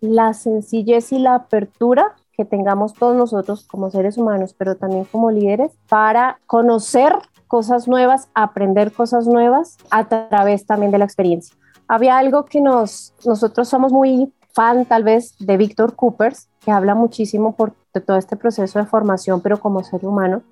la 0.00 0.32
sencillez 0.32 1.12
y 1.12 1.18
la 1.18 1.34
apertura 1.34 2.14
tengamos 2.44 2.94
todos 2.94 3.16
nosotros 3.16 3.66
como 3.66 3.90
seres 3.90 4.18
humanos, 4.18 4.54
pero 4.56 4.76
también 4.76 5.04
como 5.04 5.30
líderes, 5.30 5.72
para 5.88 6.38
conocer 6.46 7.14
cosas 7.46 7.86
nuevas, 7.86 8.28
aprender 8.34 8.92
cosas 8.92 9.26
nuevas 9.26 9.76
a 9.90 10.04
través 10.04 10.66
también 10.66 10.90
de 10.90 10.98
la 10.98 11.04
experiencia. 11.04 11.54
Había 11.88 12.16
algo 12.16 12.46
que 12.46 12.60
nos, 12.60 13.12
nosotros 13.26 13.68
somos 13.68 13.92
muy 13.92 14.32
fan 14.52 14.86
tal 14.86 15.04
vez 15.04 15.36
de 15.38 15.56
Víctor 15.56 15.94
Coopers, 15.94 16.48
que 16.64 16.70
habla 16.70 16.94
muchísimo 16.94 17.54
por, 17.54 17.74
de 17.92 18.00
todo 18.00 18.16
este 18.16 18.36
proceso 18.36 18.78
de 18.78 18.86
formación, 18.86 19.40
pero 19.40 19.60
como 19.60 19.82
ser 19.82 20.06
humano. 20.06 20.42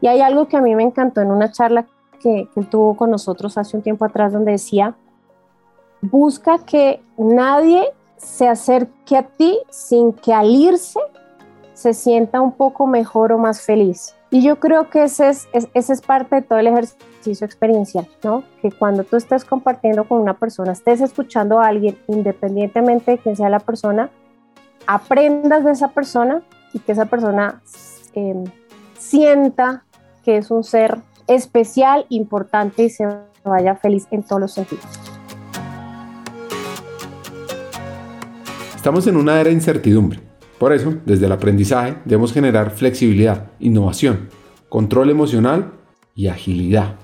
Y 0.00 0.08
hay 0.08 0.20
algo 0.20 0.48
que 0.48 0.56
a 0.56 0.60
mí 0.60 0.74
me 0.74 0.82
encantó 0.82 1.20
en 1.20 1.30
una 1.30 1.50
charla 1.50 1.86
que, 2.20 2.48
que 2.54 2.62
tuvo 2.62 2.96
con 2.96 3.10
nosotros 3.10 3.56
hace 3.56 3.76
un 3.76 3.82
tiempo 3.82 4.04
atrás, 4.04 4.32
donde 4.32 4.52
decía, 4.52 4.94
busca 6.02 6.58
que 6.58 7.02
nadie 7.16 7.92
se 8.16 8.48
acerque 8.48 9.16
a 9.16 9.22
ti 9.22 9.58
sin 9.70 10.12
que 10.12 10.32
al 10.32 10.50
irse 10.50 11.00
se 11.84 11.92
sienta 11.92 12.40
un 12.40 12.52
poco 12.52 12.86
mejor 12.86 13.30
o 13.30 13.36
más 13.36 13.60
feliz. 13.60 14.14
Y 14.30 14.42
yo 14.42 14.58
creo 14.58 14.88
que 14.88 15.02
ese 15.02 15.28
es, 15.28 15.46
ese 15.52 15.92
es 15.92 16.00
parte 16.00 16.36
de 16.36 16.40
todo 16.40 16.58
el 16.58 16.66
ejercicio 16.66 17.44
experiencial, 17.44 18.08
¿no? 18.22 18.42
Que 18.62 18.72
cuando 18.72 19.04
tú 19.04 19.16
estés 19.16 19.44
compartiendo 19.44 20.08
con 20.08 20.18
una 20.18 20.32
persona, 20.32 20.72
estés 20.72 21.02
escuchando 21.02 21.60
a 21.60 21.66
alguien, 21.66 21.98
independientemente 22.08 23.10
de 23.10 23.18
quién 23.18 23.36
sea 23.36 23.50
la 23.50 23.58
persona, 23.58 24.08
aprendas 24.86 25.62
de 25.62 25.72
esa 25.72 25.88
persona 25.88 26.42
y 26.72 26.78
que 26.78 26.92
esa 26.92 27.04
persona 27.04 27.60
em, 28.14 28.44
sienta 28.98 29.84
que 30.24 30.38
es 30.38 30.50
un 30.50 30.64
ser 30.64 30.96
especial, 31.26 32.06
importante 32.08 32.84
y 32.84 32.88
se 32.88 33.06
vaya 33.44 33.76
feliz 33.76 34.06
en 34.10 34.22
todos 34.22 34.40
los 34.40 34.52
sentidos. 34.54 34.86
Estamos 38.74 39.06
en 39.06 39.18
una 39.18 39.38
era 39.38 39.50
de 39.50 39.52
incertidumbre. 39.52 40.33
Por 40.64 40.72
eso, 40.72 40.94
desde 41.04 41.26
el 41.26 41.32
aprendizaje 41.32 41.98
debemos 42.06 42.32
generar 42.32 42.70
flexibilidad, 42.70 43.48
innovación, 43.60 44.30
control 44.70 45.10
emocional 45.10 45.74
y 46.14 46.28
agilidad. 46.28 46.94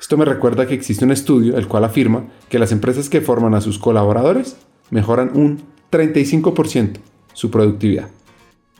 Esto 0.00 0.16
me 0.16 0.24
recuerda 0.24 0.66
que 0.66 0.72
existe 0.72 1.04
un 1.04 1.10
estudio 1.10 1.58
el 1.58 1.68
cual 1.68 1.84
afirma 1.84 2.28
que 2.48 2.58
las 2.58 2.72
empresas 2.72 3.10
que 3.10 3.20
forman 3.20 3.54
a 3.54 3.60
sus 3.60 3.78
colaboradores 3.78 4.56
mejoran 4.88 5.36
un 5.36 5.64
35% 5.92 6.96
su 7.34 7.50
productividad. 7.50 8.08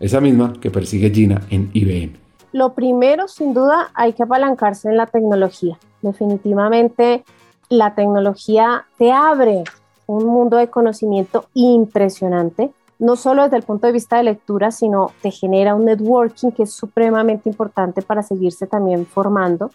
Esa 0.00 0.22
misma 0.22 0.54
que 0.58 0.70
persigue 0.70 1.10
Gina 1.10 1.42
en 1.50 1.68
IBM. 1.74 2.14
Lo 2.52 2.72
primero, 2.72 3.28
sin 3.28 3.52
duda, 3.52 3.90
hay 3.92 4.14
que 4.14 4.22
apalancarse 4.22 4.88
en 4.88 4.96
la 4.96 5.04
tecnología. 5.04 5.78
Definitivamente, 6.00 7.24
la 7.68 7.94
tecnología 7.94 8.86
te 8.96 9.12
abre 9.12 9.64
un 10.06 10.24
mundo 10.24 10.56
de 10.56 10.68
conocimiento 10.68 11.44
impresionante, 11.52 12.70
no 12.98 13.16
solo 13.16 13.44
desde 13.44 13.58
el 13.58 13.62
punto 13.62 13.86
de 13.86 13.92
vista 13.92 14.16
de 14.16 14.24
lectura, 14.24 14.70
sino 14.70 15.12
te 15.22 15.30
genera 15.30 15.74
un 15.74 15.84
networking 15.84 16.50
que 16.50 16.64
es 16.64 16.72
supremamente 16.72 17.48
importante 17.48 18.02
para 18.02 18.22
seguirse 18.22 18.66
también 18.66 19.06
formando. 19.06 19.70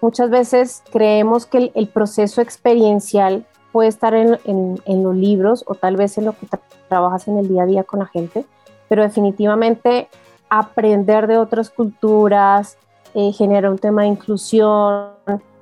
Muchas 0.00 0.30
veces 0.30 0.82
creemos 0.90 1.46
que 1.46 1.70
el, 1.74 1.88
proceso 1.88 2.40
experiencial 2.40 3.46
puede 3.70 3.88
estar 3.88 4.14
en, 4.14 4.38
los 4.86 5.16
libros 5.16 5.64
o 5.68 5.74
tal 5.74 5.96
vez 5.96 6.18
en 6.18 6.24
lo 6.24 6.32
que 6.32 6.48
trabajas 6.88 7.28
en 7.28 7.38
el 7.38 7.48
día 7.48 7.62
a 7.62 7.66
día 7.66 7.84
con 7.84 8.00
la 8.00 8.06
gente, 8.06 8.44
pero 8.88 9.02
definitivamente 9.02 10.08
aprender 10.50 11.28
de 11.28 11.38
otras 11.38 11.70
culturas, 11.70 12.76
eh, 13.14 13.30
genera 13.32 13.70
un 13.70 13.78
tema 13.78 14.02
de 14.02 14.08
inclusión, 14.08 15.10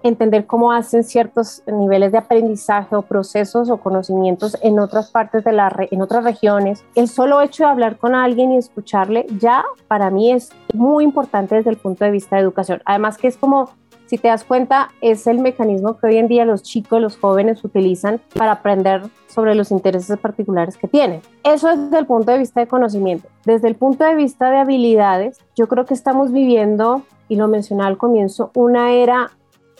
entender 0.02 0.46
cómo 0.46 0.72
hacen 0.72 1.04
ciertos 1.04 1.62
niveles 1.66 2.12
de 2.12 2.18
aprendizaje 2.18 2.96
o 2.96 3.02
procesos 3.02 3.70
o 3.70 3.78
conocimientos 3.78 4.56
en 4.62 4.78
otras 4.78 5.10
partes 5.10 5.44
de 5.44 5.52
la 5.52 5.70
en 5.90 6.02
otras 6.02 6.24
regiones. 6.24 6.84
El 6.94 7.08
solo 7.08 7.40
hecho 7.40 7.64
de 7.64 7.70
hablar 7.70 7.96
con 7.96 8.14
alguien 8.14 8.52
y 8.52 8.56
escucharle 8.56 9.26
ya 9.38 9.64
para 9.88 10.10
mí 10.10 10.32
es 10.32 10.50
muy 10.74 11.04
importante 11.04 11.54
desde 11.54 11.70
el 11.70 11.76
punto 11.76 12.04
de 12.04 12.10
vista 12.10 12.36
de 12.36 12.42
educación. 12.42 12.82
Además 12.84 13.18
que 13.18 13.28
es 13.28 13.36
como 13.36 13.70
si 14.10 14.18
te 14.18 14.26
das 14.26 14.42
cuenta, 14.42 14.90
es 15.00 15.28
el 15.28 15.38
mecanismo 15.38 15.96
que 15.96 16.08
hoy 16.08 16.16
en 16.16 16.26
día 16.26 16.44
los 16.44 16.64
chicos, 16.64 17.00
los 17.00 17.16
jóvenes 17.16 17.62
utilizan 17.62 18.20
para 18.34 18.50
aprender 18.50 19.02
sobre 19.28 19.54
los 19.54 19.70
intereses 19.70 20.18
particulares 20.18 20.76
que 20.76 20.88
tienen. 20.88 21.22
Eso 21.44 21.70
es 21.70 21.80
desde 21.80 21.98
el 21.98 22.06
punto 22.06 22.32
de 22.32 22.38
vista 22.38 22.58
de 22.58 22.66
conocimiento. 22.66 23.28
Desde 23.44 23.68
el 23.68 23.76
punto 23.76 24.02
de 24.02 24.16
vista 24.16 24.50
de 24.50 24.56
habilidades, 24.56 25.38
yo 25.54 25.68
creo 25.68 25.86
que 25.86 25.94
estamos 25.94 26.32
viviendo, 26.32 27.02
y 27.28 27.36
lo 27.36 27.46
mencioné 27.46 27.84
al 27.84 27.98
comienzo, 27.98 28.50
una 28.54 28.90
era 28.90 29.30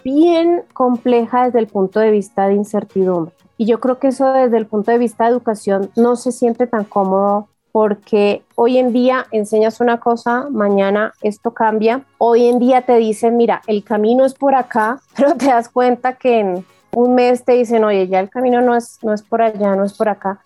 bien 0.04 0.62
compleja 0.72 1.46
desde 1.46 1.58
el 1.58 1.66
punto 1.66 2.00
de 2.00 2.10
vista 2.10 2.48
de 2.48 2.54
incertidumbre. 2.54 3.34
Y 3.56 3.66
yo 3.66 3.80
creo 3.80 3.98
que 3.98 4.08
eso 4.08 4.32
desde 4.32 4.56
el 4.56 4.66
punto 4.66 4.90
de 4.90 4.98
vista 4.98 5.24
de 5.24 5.30
educación 5.30 5.90
no 5.96 6.16
se 6.16 6.32
siente 6.32 6.66
tan 6.66 6.84
cómodo 6.84 7.48
porque 7.72 8.42
hoy 8.54 8.78
en 8.78 8.92
día 8.92 9.26
enseñas 9.30 9.80
una 9.80 10.00
cosa, 10.00 10.48
mañana 10.50 11.12
esto 11.22 11.52
cambia. 11.52 12.04
Hoy 12.18 12.46
en 12.46 12.58
día 12.58 12.82
te 12.82 12.96
dicen, 12.96 13.36
mira, 13.36 13.62
el 13.66 13.84
camino 13.84 14.24
es 14.24 14.34
por 14.34 14.54
acá, 14.54 15.00
pero 15.16 15.36
te 15.36 15.46
das 15.46 15.68
cuenta 15.68 16.14
que 16.14 16.40
en 16.40 16.66
un 16.92 17.14
mes 17.14 17.44
te 17.44 17.52
dicen, 17.52 17.84
oye, 17.84 18.08
ya 18.08 18.20
el 18.20 18.30
camino 18.30 18.60
no 18.60 18.74
es, 18.74 18.98
no 19.02 19.12
es 19.12 19.22
por 19.22 19.42
allá, 19.42 19.76
no 19.76 19.84
es 19.84 19.92
por 19.92 20.08
acá. 20.08 20.40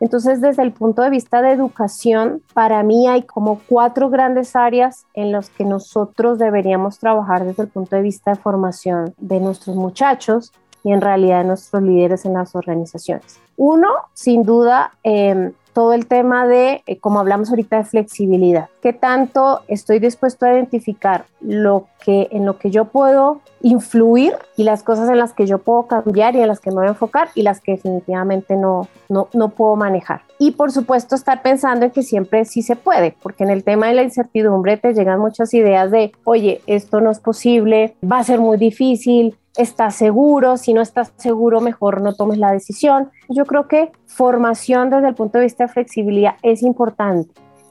Entonces, 0.00 0.40
desde 0.40 0.62
el 0.62 0.72
punto 0.72 1.02
de 1.02 1.10
vista 1.10 1.42
de 1.42 1.52
educación, 1.52 2.42
para 2.54 2.82
mí 2.82 3.06
hay 3.06 3.22
como 3.22 3.60
cuatro 3.68 4.08
grandes 4.08 4.56
áreas 4.56 5.04
en 5.14 5.30
las 5.30 5.50
que 5.50 5.64
nosotros 5.64 6.38
deberíamos 6.38 6.98
trabajar 6.98 7.44
desde 7.44 7.64
el 7.64 7.68
punto 7.68 7.96
de 7.96 8.02
vista 8.02 8.32
de 8.32 8.36
formación 8.38 9.14
de 9.18 9.40
nuestros 9.40 9.76
muchachos 9.76 10.52
y 10.82 10.92
en 10.92 11.02
realidad 11.02 11.40
de 11.40 11.48
nuestros 11.48 11.82
líderes 11.82 12.24
en 12.24 12.32
las 12.32 12.54
organizaciones. 12.54 13.38
Uno, 13.58 13.88
sin 14.14 14.42
duda, 14.44 14.92
eh, 15.04 15.52
todo 15.72 15.92
el 15.92 16.06
tema 16.06 16.46
de, 16.46 16.82
eh, 16.86 16.98
como 16.98 17.20
hablamos 17.20 17.50
ahorita, 17.50 17.76
de 17.76 17.84
flexibilidad. 17.84 18.68
¿Qué 18.82 18.92
tanto 18.92 19.60
estoy 19.68 19.98
dispuesto 19.98 20.46
a 20.46 20.52
identificar 20.52 21.26
lo 21.40 21.86
que, 22.04 22.28
en 22.32 22.46
lo 22.46 22.58
que 22.58 22.70
yo 22.70 22.86
puedo 22.86 23.40
influir 23.62 24.34
y 24.56 24.64
las 24.64 24.82
cosas 24.82 25.08
en 25.10 25.18
las 25.18 25.32
que 25.32 25.46
yo 25.46 25.58
puedo 25.58 25.86
cambiar 25.86 26.34
y 26.34 26.40
en 26.40 26.48
las 26.48 26.60
que 26.60 26.70
me 26.70 26.76
voy 26.76 26.86
a 26.86 26.90
enfocar 26.90 27.28
y 27.34 27.42
las 27.42 27.60
que 27.60 27.72
definitivamente 27.72 28.56
no, 28.56 28.88
no, 29.08 29.28
no 29.32 29.50
puedo 29.50 29.76
manejar? 29.76 30.22
Y 30.38 30.52
por 30.52 30.72
supuesto 30.72 31.14
estar 31.14 31.42
pensando 31.42 31.86
en 31.86 31.90
que 31.90 32.02
siempre 32.02 32.44
sí 32.44 32.62
se 32.62 32.76
puede, 32.76 33.14
porque 33.22 33.44
en 33.44 33.50
el 33.50 33.64
tema 33.64 33.88
de 33.88 33.94
la 33.94 34.02
incertidumbre 34.02 34.76
te 34.76 34.94
llegan 34.94 35.20
muchas 35.20 35.52
ideas 35.54 35.90
de, 35.90 36.12
oye, 36.24 36.62
esto 36.66 37.00
no 37.00 37.10
es 37.10 37.20
posible, 37.20 37.96
va 38.02 38.18
a 38.18 38.24
ser 38.24 38.40
muy 38.40 38.56
difícil, 38.56 39.36
estás 39.56 39.96
seguro, 39.96 40.56
si 40.56 40.72
no 40.72 40.80
estás 40.80 41.12
seguro, 41.16 41.60
mejor 41.60 42.00
no 42.00 42.14
tomes 42.14 42.38
la 42.38 42.52
decisión. 42.52 43.10
Yo 43.28 43.44
creo 43.44 43.68
que 43.68 43.92
formación 44.06 44.90
desde 44.90 45.08
el 45.08 45.14
punto 45.14 45.38
de 45.38 45.44
vista 45.44 45.64
de 45.64 45.72
flexibilidad 45.72 46.36
es 46.42 46.62
importante. 46.62 47.30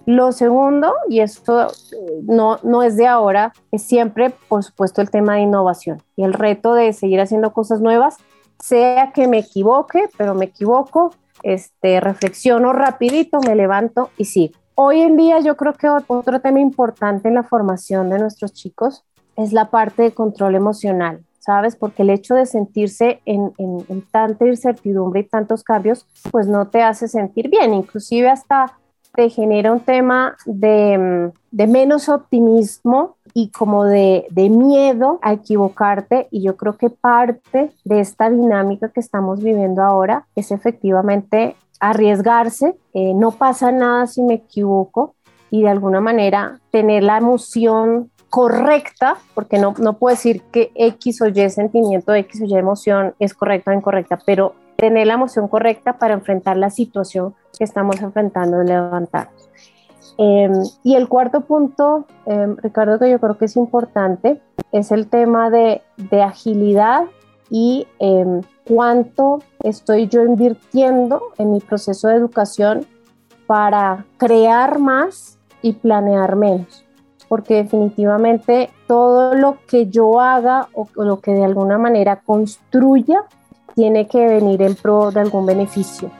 Lo 0.10 0.32
segundo, 0.32 0.96
y 1.08 1.20
esto 1.20 1.68
eh, 1.68 2.22
no, 2.24 2.58
no 2.64 2.82
es 2.82 2.98
de 2.98 3.06
ahora, 3.06 3.54
es 3.72 3.84
siempre, 3.84 4.32
por 4.48 4.64
supuesto, 4.64 5.02
el 5.02 5.12
tema 5.12 5.36
de 5.36 5.42
innovación 5.42 6.02
y 6.16 6.24
el 6.24 6.34
reto 6.34 6.74
de 6.74 6.94
seguir 6.94 7.22
haciendo 7.22 7.54
cosas 7.54 7.80
nuevas, 7.80 8.18
sea 8.60 9.12
que 9.12 9.28
me 9.28 9.38
equivoque, 9.38 10.10
pero 10.18 10.34
me 10.34 10.46
equivoco, 10.46 11.14
este, 11.44 12.00
reflexiono 12.00 12.74
rapidito, 12.74 13.40
me 13.46 13.54
levanto 13.54 14.10
y 14.18 14.26
sigo. 14.26 14.56
Hoy 14.74 15.02
en 15.02 15.16
día 15.16 15.42
yo 15.42 15.56
creo 15.56 15.74
que 15.74 15.88
otro 15.88 16.42
tema 16.42 16.60
importante 16.60 17.28
en 17.28 17.36
la 17.36 17.44
formación 17.44 18.10
de 18.10 18.18
nuestros 18.18 18.52
chicos 18.52 19.06
es 19.36 19.54
la 19.54 19.70
parte 19.70 20.02
de 20.02 20.12
control 20.12 20.56
emocional 20.56 21.24
¿sabes? 21.40 21.76
Porque 21.76 22.04
el 22.04 22.12
hecho 22.12 22.36
de 22.36 22.46
sentirse 22.46 23.22
en, 23.26 23.54
tanta 24.12 24.46
incertidumbre 24.46 25.22
y 25.22 25.24
tantos 25.24 25.64
cambios, 25.64 26.06
pues 26.32 26.48
no 26.48 26.68
te 26.68 26.84
hace 26.84 27.08
sentir 27.08 27.50
bien, 27.50 27.74
inclusive 27.74 28.30
hasta 28.30 28.78
te 29.14 29.30
genera 29.30 29.72
un 29.72 29.82
tema 29.82 30.38
de, 30.46 31.32
menos 31.52 32.10
optimismo 32.10 33.18
y 33.34 33.50
como 33.50 33.86
de, 33.86 34.28
miedo 34.36 35.20
a 35.22 35.34
equivocarte. 35.34 36.28
Y 36.32 36.42
yo 36.44 36.56
creo 36.58 36.78
que 36.78 36.90
parte 36.90 37.72
de 37.84 38.00
esta 38.00 38.30
dinámica 38.30 38.90
que 38.90 39.00
estamos 39.00 39.42
viviendo 39.42 39.84
ahora 39.84 40.26
es 40.36 40.52
efectivamente 40.52 41.56
arriesgarse, 41.80 42.76
eh, 42.94 43.14
no 43.14 43.32
pasa 43.32 43.72
nada 43.72 44.06
si 44.06 44.22
me 44.22 44.34
equivoco 44.34 45.16
y 45.50 45.62
de 45.62 45.70
alguna 45.70 46.02
manera 46.02 46.60
tener 46.72 47.04
la 47.04 47.18
emoción 47.18 48.12
correcta, 48.30 49.18
porque 49.34 49.58
no, 49.58 49.74
no 49.80 49.94
puedo 49.94 50.14
decir 50.14 50.42
que 50.52 50.72
X 50.76 51.22
o 51.22 51.28
Y 51.28 51.50
sentimiento, 51.50 52.14
X 52.14 52.42
o 52.42 52.46
Y 52.46 52.56
emoción 52.56 53.16
es 53.20 53.34
correcta 53.34 53.72
o 53.72 53.74
incorrecta, 53.74 54.20
pero 54.26 54.56
tener 54.80 55.08
la 55.08 55.14
emoción 55.16 55.48
correcta 55.48 55.98
para 55.98 56.14
enfrentar 56.14 56.58
la 56.58 56.70
situación 56.70 57.36
que 57.58 57.64
estamos 57.64 58.02
enfrentando 58.02 58.60
de 58.60 58.66
levantarnos. 58.66 59.50
Em, 60.18 60.54
y 60.84 60.96
el 60.96 61.08
cuarto 61.08 61.42
punto, 61.42 62.06
em, 62.26 62.58
Ricardo, 62.58 63.00
que 63.00 63.10
yo 63.10 63.20
creo 63.20 63.38
que 63.38 63.46
es 63.46 63.56
importante, 63.56 64.42
es 64.72 64.92
el 64.92 65.08
tema 65.08 65.50
de, 65.50 65.82
de 65.98 66.22
agilidad 66.22 67.06
y 67.50 67.88
em, 68.00 68.42
cuánto 68.68 69.40
estoy 69.64 70.08
yo 70.08 70.24
invirtiendo 70.24 71.22
en 71.38 71.54
mi 71.54 71.60
proceso 71.60 72.08
de 72.08 72.16
educación 72.16 72.86
para 73.48 74.06
crear 74.18 74.80
más 74.80 75.40
y 75.62 75.74
planear 75.74 76.36
menos 76.36 76.86
porque 77.30 77.54
definitivamente 77.54 78.72
todo 78.88 79.36
lo 79.36 79.60
que 79.68 79.88
yo 79.88 80.20
haga 80.20 80.68
o, 80.74 80.88
lo 80.96 81.22
que 81.22 81.32
de 81.32 81.46
alguna 81.46 81.78
manera 81.78 82.22
construya 82.22 83.24
tiene 83.80 84.10
que 84.10 84.28
venir 84.28 84.62
en 84.62 84.76
pro 84.76 85.10
de 85.10 85.22
algún 85.22 85.46
beneficio. 85.46 86.12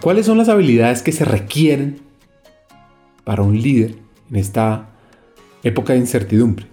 ¿Cuáles 0.00 0.24
son 0.24 0.38
las 0.38 0.48
habilidades 0.48 1.02
que 1.02 1.10
se 1.10 1.24
requieren 1.24 2.00
para 3.24 3.42
un 3.42 3.60
líder 3.60 3.96
en 4.30 4.36
esta 4.36 4.90
época 5.64 5.94
de 5.94 5.98
incertidumbre? 5.98 6.66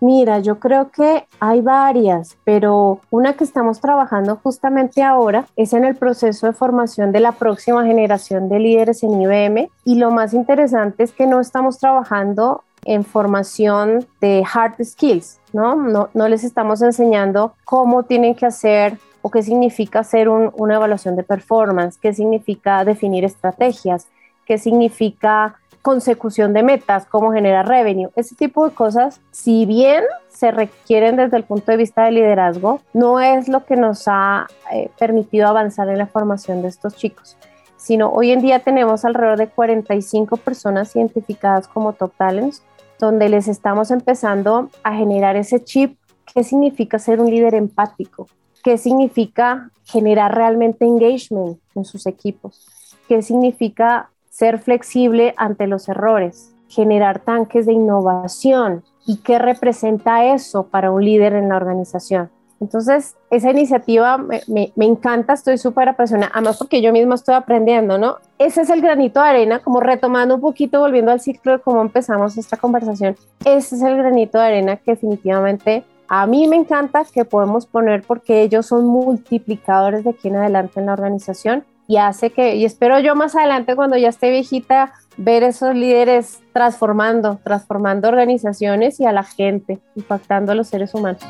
Mira, 0.00 0.40
yo 0.40 0.58
creo 0.58 0.90
que 0.90 1.28
hay 1.38 1.60
varias, 1.60 2.36
pero 2.42 2.98
una 3.10 3.34
que 3.34 3.44
estamos 3.44 3.80
trabajando 3.80 4.40
justamente 4.42 5.04
ahora 5.04 5.46
es 5.54 5.72
en 5.72 5.84
el 5.84 5.94
proceso 5.94 6.48
de 6.48 6.52
formación 6.52 7.12
de 7.12 7.20
la 7.20 7.30
próxima 7.30 7.84
generación 7.84 8.48
de 8.48 8.58
líderes 8.58 9.04
en 9.04 9.22
IBM 9.22 9.70
y 9.84 9.94
lo 10.00 10.10
más 10.10 10.34
interesante 10.34 11.04
es 11.04 11.12
que 11.12 11.28
no 11.28 11.38
estamos 11.38 11.78
trabajando 11.78 12.64
en 12.84 13.04
formación 13.04 14.06
de 14.20 14.44
hard 14.52 14.82
skills, 14.84 15.40
¿no? 15.52 15.76
No, 15.76 16.10
no 16.14 16.28
les 16.28 16.44
estamos 16.44 16.82
enseñando 16.82 17.54
cómo 17.64 18.02
tienen 18.04 18.34
que 18.34 18.46
hacer 18.46 18.98
o 19.22 19.30
qué 19.30 19.42
significa 19.42 20.00
hacer 20.00 20.28
una 20.28 20.74
evaluación 20.74 21.16
de 21.16 21.22
performance, 21.22 21.96
qué 21.96 22.12
significa 22.12 22.84
definir 22.84 23.24
estrategias, 23.24 24.08
qué 24.44 24.58
significa 24.58 25.58
consecución 25.80 26.52
de 26.52 26.62
metas, 26.62 27.06
cómo 27.06 27.32
generar 27.32 27.66
revenue, 27.66 28.10
ese 28.14 28.36
tipo 28.36 28.68
de 28.68 28.74
cosas, 28.74 29.20
si 29.32 29.66
bien 29.66 30.04
se 30.28 30.50
requieren 30.50 31.16
desde 31.16 31.36
el 31.36 31.44
punto 31.44 31.72
de 31.72 31.76
vista 31.76 32.04
de 32.04 32.12
liderazgo, 32.12 32.80
no 32.92 33.20
es 33.20 33.48
lo 33.48 33.64
que 33.64 33.76
nos 33.76 34.04
ha 34.06 34.46
eh, 34.72 34.90
permitido 34.98 35.48
avanzar 35.48 35.88
en 35.88 35.98
la 35.98 36.06
formación 36.06 36.62
de 36.62 36.68
estos 36.68 36.96
chicos, 36.96 37.36
sino 37.76 38.10
hoy 38.10 38.30
en 38.30 38.40
día 38.40 38.60
tenemos 38.60 39.04
alrededor 39.04 39.38
de 39.38 39.48
45 39.48 40.36
personas 40.36 40.94
identificadas 40.94 41.66
como 41.66 41.92
top 41.92 42.12
talents, 42.16 42.62
donde 43.02 43.28
les 43.28 43.48
estamos 43.48 43.90
empezando 43.90 44.70
a 44.84 44.94
generar 44.94 45.34
ese 45.34 45.64
chip, 45.64 45.98
qué 46.32 46.44
significa 46.44 47.00
ser 47.00 47.20
un 47.20 47.28
líder 47.28 47.56
empático, 47.56 48.28
qué 48.62 48.78
significa 48.78 49.70
generar 49.84 50.36
realmente 50.36 50.84
engagement 50.84 51.58
en 51.74 51.84
sus 51.84 52.06
equipos, 52.06 52.64
qué 53.08 53.20
significa 53.20 54.10
ser 54.30 54.60
flexible 54.60 55.34
ante 55.36 55.66
los 55.66 55.88
errores, 55.88 56.54
generar 56.68 57.18
tanques 57.18 57.66
de 57.66 57.72
innovación 57.72 58.84
y 59.04 59.16
qué 59.16 59.40
representa 59.40 60.32
eso 60.32 60.68
para 60.68 60.92
un 60.92 61.04
líder 61.04 61.32
en 61.32 61.48
la 61.48 61.56
organización. 61.56 62.30
Entonces, 62.62 63.16
esa 63.30 63.50
iniciativa 63.50 64.18
me, 64.18 64.72
encanta, 64.76 65.32
estoy 65.32 65.58
súper 65.58 65.88
apasionada, 65.88 66.30
además 66.32 66.58
porque 66.58 66.80
yo 66.80 66.92
misma 66.92 67.16
estoy 67.16 67.34
aprendiendo, 67.34 67.98
¿no? 67.98 68.18
Ese 68.38 68.60
es 68.60 68.70
el 68.70 68.80
granito 68.80 69.20
de 69.20 69.26
arena, 69.26 69.58
como 69.58 69.80
retomando 69.80 70.36
un 70.36 70.40
poquito, 70.40 70.78
volviendo 70.78 71.10
al 71.10 71.20
ciclo 71.20 71.50
de 71.50 71.58
cómo 71.58 71.82
empezamos 71.82 72.38
esta 72.38 72.56
conversación, 72.56 73.16
ese 73.44 73.74
es 73.74 73.82
el 73.82 73.96
granito 73.96 74.38
de 74.38 74.44
arena 74.44 74.76
que 74.76 74.92
definitivamente 74.92 75.84
a 76.06 76.24
mí 76.28 76.46
me 76.46 76.54
encanta 76.54 77.02
que 77.12 77.24
podemos 77.24 77.66
poner 77.66 78.04
porque 78.06 78.42
ellos 78.42 78.66
son 78.66 78.86
multiplicadores 78.86 80.04
de 80.04 80.10
aquí 80.10 80.28
en 80.28 80.36
adelante 80.36 80.78
en 80.78 80.86
la 80.86 80.92
organización 80.92 81.64
y 81.88 81.96
hace 81.96 82.30
que, 82.30 82.54
y 82.54 82.64
espero 82.64 83.00
yo 83.00 83.16
más 83.16 83.34
adelante 83.34 83.74
cuando 83.74 83.96
ya 83.96 84.10
esté 84.10 84.30
viejita, 84.30 84.92
ver 85.16 85.42
esos 85.42 85.74
líderes 85.74 86.40
transformando, 86.52 87.40
transformando 87.42 88.06
organizaciones 88.06 89.00
y 89.00 89.04
a 89.04 89.10
la 89.10 89.24
gente, 89.24 89.80
impactando 89.96 90.52
a 90.52 90.54
los 90.54 90.68
seres 90.68 90.94
humanos. 90.94 91.22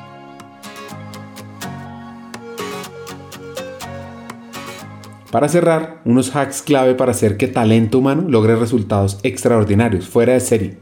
Para 5.32 5.48
cerrar, 5.48 6.02
unos 6.04 6.36
hacks 6.36 6.60
clave 6.60 6.94
para 6.94 7.12
hacer 7.12 7.38
que 7.38 7.48
talento 7.48 8.00
humano 8.00 8.24
logre 8.28 8.54
resultados 8.54 9.18
extraordinarios, 9.22 10.06
fuera 10.06 10.34
de 10.34 10.40
serie, 10.40 10.78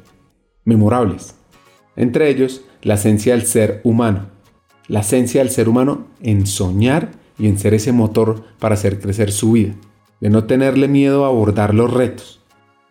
memorables. 0.64 1.36
Entre 1.94 2.28
ellos, 2.28 2.64
la 2.82 2.94
esencia 2.94 3.34
del 3.34 3.46
ser 3.46 3.80
humano. 3.84 4.26
La 4.88 5.00
esencia 5.00 5.40
del 5.40 5.52
ser 5.52 5.68
humano 5.68 6.08
en 6.20 6.48
soñar 6.48 7.12
y 7.38 7.46
en 7.46 7.60
ser 7.60 7.74
ese 7.74 7.92
motor 7.92 8.42
para 8.58 8.74
hacer 8.74 8.98
crecer 8.98 9.30
su 9.30 9.52
vida. 9.52 9.76
De 10.18 10.30
no 10.30 10.42
tenerle 10.42 10.88
miedo 10.88 11.24
a 11.24 11.28
abordar 11.28 11.72
los 11.72 11.94
retos, 11.94 12.40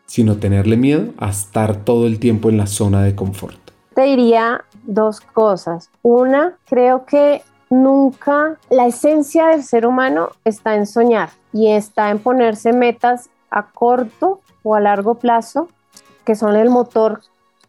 sino 0.05 0.37
tenerle 0.37 0.77
miedo 0.77 1.09
a 1.17 1.29
estar 1.29 1.83
todo 1.83 2.07
el 2.07 2.19
tiempo 2.19 2.49
en 2.49 2.55
la 2.55 2.67
zona 2.67 3.03
de 3.03 3.15
confort. 3.15 3.59
Te 3.95 4.03
diría 4.03 4.63
dos 4.83 5.19
cosas. 5.19 5.89
Una, 6.03 6.55
creo 6.69 7.05
que 7.05 7.41
nunca 7.69 8.57
la 8.69 8.87
esencia 8.87 9.47
del 9.47 9.63
ser 9.63 9.85
humano 9.85 10.29
está 10.45 10.75
en 10.75 10.85
soñar 10.85 11.31
y 11.53 11.71
está 11.71 12.09
en 12.09 12.19
ponerse 12.19 12.73
metas 12.73 13.29
a 13.49 13.71
corto 13.71 14.41
o 14.63 14.75
a 14.75 14.79
largo 14.79 15.15
plazo 15.15 15.67
que 16.25 16.35
son 16.35 16.55
el 16.55 16.69
motor 16.69 17.21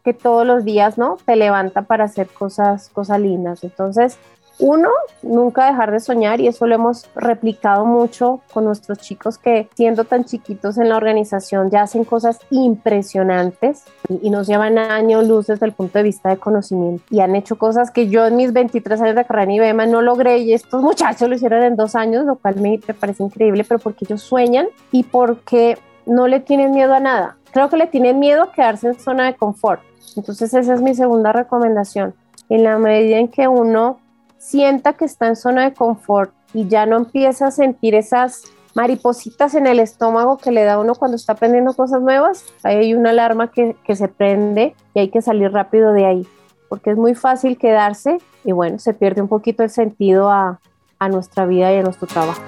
que 0.03 0.13
todos 0.13 0.45
los 0.45 0.63
días 0.63 0.97
no 0.97 1.17
te 1.25 1.35
levanta 1.35 1.83
para 1.83 2.05
hacer 2.05 2.27
cosas 2.27 2.89
cosas 2.89 3.19
lindas. 3.19 3.63
Entonces 3.63 4.17
uno, 4.61 4.89
nunca 5.23 5.65
dejar 5.65 5.91
de 5.91 5.99
soñar 5.99 6.39
y 6.39 6.47
eso 6.47 6.67
lo 6.67 6.75
hemos 6.75 7.09
replicado 7.15 7.85
mucho 7.85 8.41
con 8.53 8.65
nuestros 8.65 8.99
chicos 8.99 9.39
que 9.39 9.67
siendo 9.75 10.03
tan 10.03 10.23
chiquitos 10.23 10.77
en 10.77 10.87
la 10.87 10.97
organización 10.97 11.71
ya 11.71 11.81
hacen 11.81 12.05
cosas 12.05 12.39
impresionantes 12.51 13.83
y, 14.07 14.29
nos 14.29 14.47
llevan 14.47 14.77
años 14.77 15.27
luz 15.27 15.47
desde 15.47 15.65
el 15.65 15.73
punto 15.73 15.97
de 15.97 16.03
vista 16.03 16.29
de 16.29 16.37
conocimiento 16.37 17.03
y 17.09 17.19
han 17.19 17.35
hecho 17.35 17.57
cosas 17.57 17.91
que 17.91 18.07
yo 18.07 18.27
en 18.27 18.35
mis 18.35 18.53
23 18.53 19.01
años 19.01 19.15
de 19.15 19.25
carrera 19.25 19.43
en 19.43 19.51
IBM 19.51 19.91
no 19.91 20.01
logré 20.01 20.37
y 20.37 20.53
estos 20.53 20.81
muchachos 20.81 21.27
lo 21.27 21.35
hicieron 21.35 21.63
en 21.63 21.75
dos 21.75 21.95
años, 21.95 22.25
lo 22.25 22.35
cual 22.35 22.61
me, 22.61 22.79
me 22.87 22.93
parece 22.93 23.23
increíble, 23.23 23.65
pero 23.67 23.79
porque 23.79 24.05
ellos 24.05 24.21
sueñan 24.21 24.67
y 24.91 25.03
porque 25.03 25.77
no 26.05 26.27
le 26.27 26.39
tienen 26.39 26.71
miedo 26.71 26.93
a 26.93 26.99
nada. 26.99 27.37
Creo 27.51 27.69
que 27.69 27.77
le 27.77 27.87
tienen 27.87 28.19
miedo 28.19 28.43
a 28.43 28.51
quedarse 28.51 28.87
en 28.87 28.99
zona 28.99 29.25
de 29.25 29.35
confort. 29.35 29.81
Entonces 30.15 30.53
esa 30.53 30.73
es 30.73 30.81
mi 30.81 30.95
segunda 30.95 31.33
recomendación. 31.33 32.13
En 32.49 32.63
la 32.63 32.77
medida 32.77 33.17
en 33.17 33.27
que 33.27 33.47
uno 33.47 33.99
sienta 34.41 34.93
que 34.93 35.05
está 35.05 35.27
en 35.27 35.35
zona 35.35 35.65
de 35.65 35.73
confort 35.73 36.33
y 36.53 36.67
ya 36.67 36.87
no 36.87 36.97
empieza 36.97 37.47
a 37.47 37.51
sentir 37.51 37.93
esas 37.93 38.41
maripositas 38.73 39.53
en 39.53 39.67
el 39.67 39.79
estómago 39.79 40.37
que 40.37 40.51
le 40.51 40.63
da 40.63 40.79
uno 40.79 40.95
cuando 40.95 41.15
está 41.15 41.33
aprendiendo 41.33 41.73
cosas 41.73 42.01
nuevas, 42.01 42.45
hay 42.63 42.95
una 42.95 43.11
alarma 43.11 43.51
que, 43.51 43.75
se 43.95 44.07
prende 44.07 44.73
y 44.95 44.99
hay 44.99 45.09
que 45.09 45.21
salir 45.21 45.51
rápido 45.51 45.93
de 45.93 46.05
ahí, 46.05 46.27
porque 46.69 46.89
es 46.89 46.97
muy 46.97 47.13
fácil 47.13 47.57
quedarse 47.57 48.17
y 48.43 48.51
bueno, 48.51 48.79
se 48.79 48.95
pierde 48.95 49.21
un 49.21 49.27
poquito 49.27 49.61
el 49.61 49.69
sentido 49.69 50.31
a, 50.31 50.59
a 50.97 51.09
nuestra 51.09 51.45
vida 51.45 51.71
y 51.71 51.77
a 51.77 51.83
nuestro 51.83 52.07
trabajo. 52.07 52.41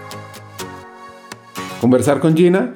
Conversar 1.80 2.20
con 2.20 2.36
Gina 2.36 2.76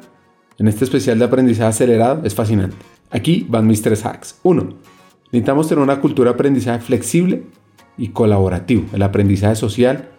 en 0.60 0.68
este 0.68 0.84
especial 0.84 1.18
de 1.18 1.26
aprendizaje 1.26 1.70
acelerado 1.70 2.22
es 2.24 2.36
fascinante. 2.36 2.78
Aquí 3.10 3.48
van 3.50 3.66
mis 3.66 3.82
tres 3.82 4.06
hacks. 4.06 4.40
Uno, 4.44 4.76
necesitamos 5.32 5.68
tener 5.68 5.84
una 5.84 6.02
cultura 6.02 6.30
de 6.30 6.36
aprendizaje 6.36 6.82
flexible 6.82 7.46
y 7.98 8.10
colaborativo. 8.10 8.86
El 8.94 9.02
aprendizaje 9.02 9.56
social 9.56 10.10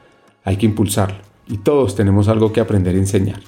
hay 0.44 0.56
que 0.56 0.66
impulsarlo 0.66 1.18
y 1.46 1.58
todos 1.58 1.94
tenemos 1.94 2.28
algo 2.28 2.52
que 2.52 2.60
aprender 2.60 2.94
y 2.94 2.98
enseñar. 2.98 3.40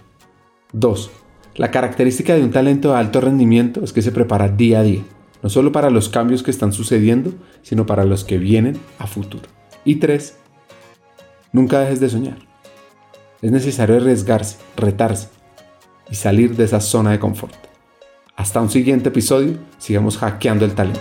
2. 0.72 1.10
La 1.56 1.70
característica 1.70 2.34
de 2.34 2.42
un 2.42 2.50
talento 2.50 2.90
de 2.92 2.98
alto 2.98 3.20
rendimiento 3.20 3.82
es 3.82 3.92
que 3.92 4.02
se 4.02 4.12
prepara 4.12 4.48
día 4.48 4.80
a 4.80 4.82
día, 4.82 5.02
no 5.42 5.50
solo 5.50 5.72
para 5.72 5.90
los 5.90 6.08
cambios 6.08 6.42
que 6.42 6.50
están 6.50 6.72
sucediendo, 6.72 7.32
sino 7.62 7.86
para 7.86 8.04
los 8.04 8.24
que 8.24 8.38
vienen 8.38 8.78
a 8.98 9.06
futuro. 9.06 9.44
Y 9.84 9.96
3. 9.96 10.36
Nunca 11.52 11.80
dejes 11.80 12.00
de 12.00 12.08
soñar. 12.08 12.38
Es 13.42 13.50
necesario 13.50 13.96
arriesgarse, 13.96 14.58
retarse 14.76 15.28
y 16.10 16.14
salir 16.14 16.56
de 16.56 16.64
esa 16.64 16.80
zona 16.80 17.10
de 17.10 17.18
confort. 17.18 17.54
Hasta 18.36 18.60
un 18.60 18.70
siguiente 18.70 19.08
episodio, 19.08 19.54
sigamos 19.78 20.16
hackeando 20.18 20.64
el 20.64 20.74
talento. 20.74 21.00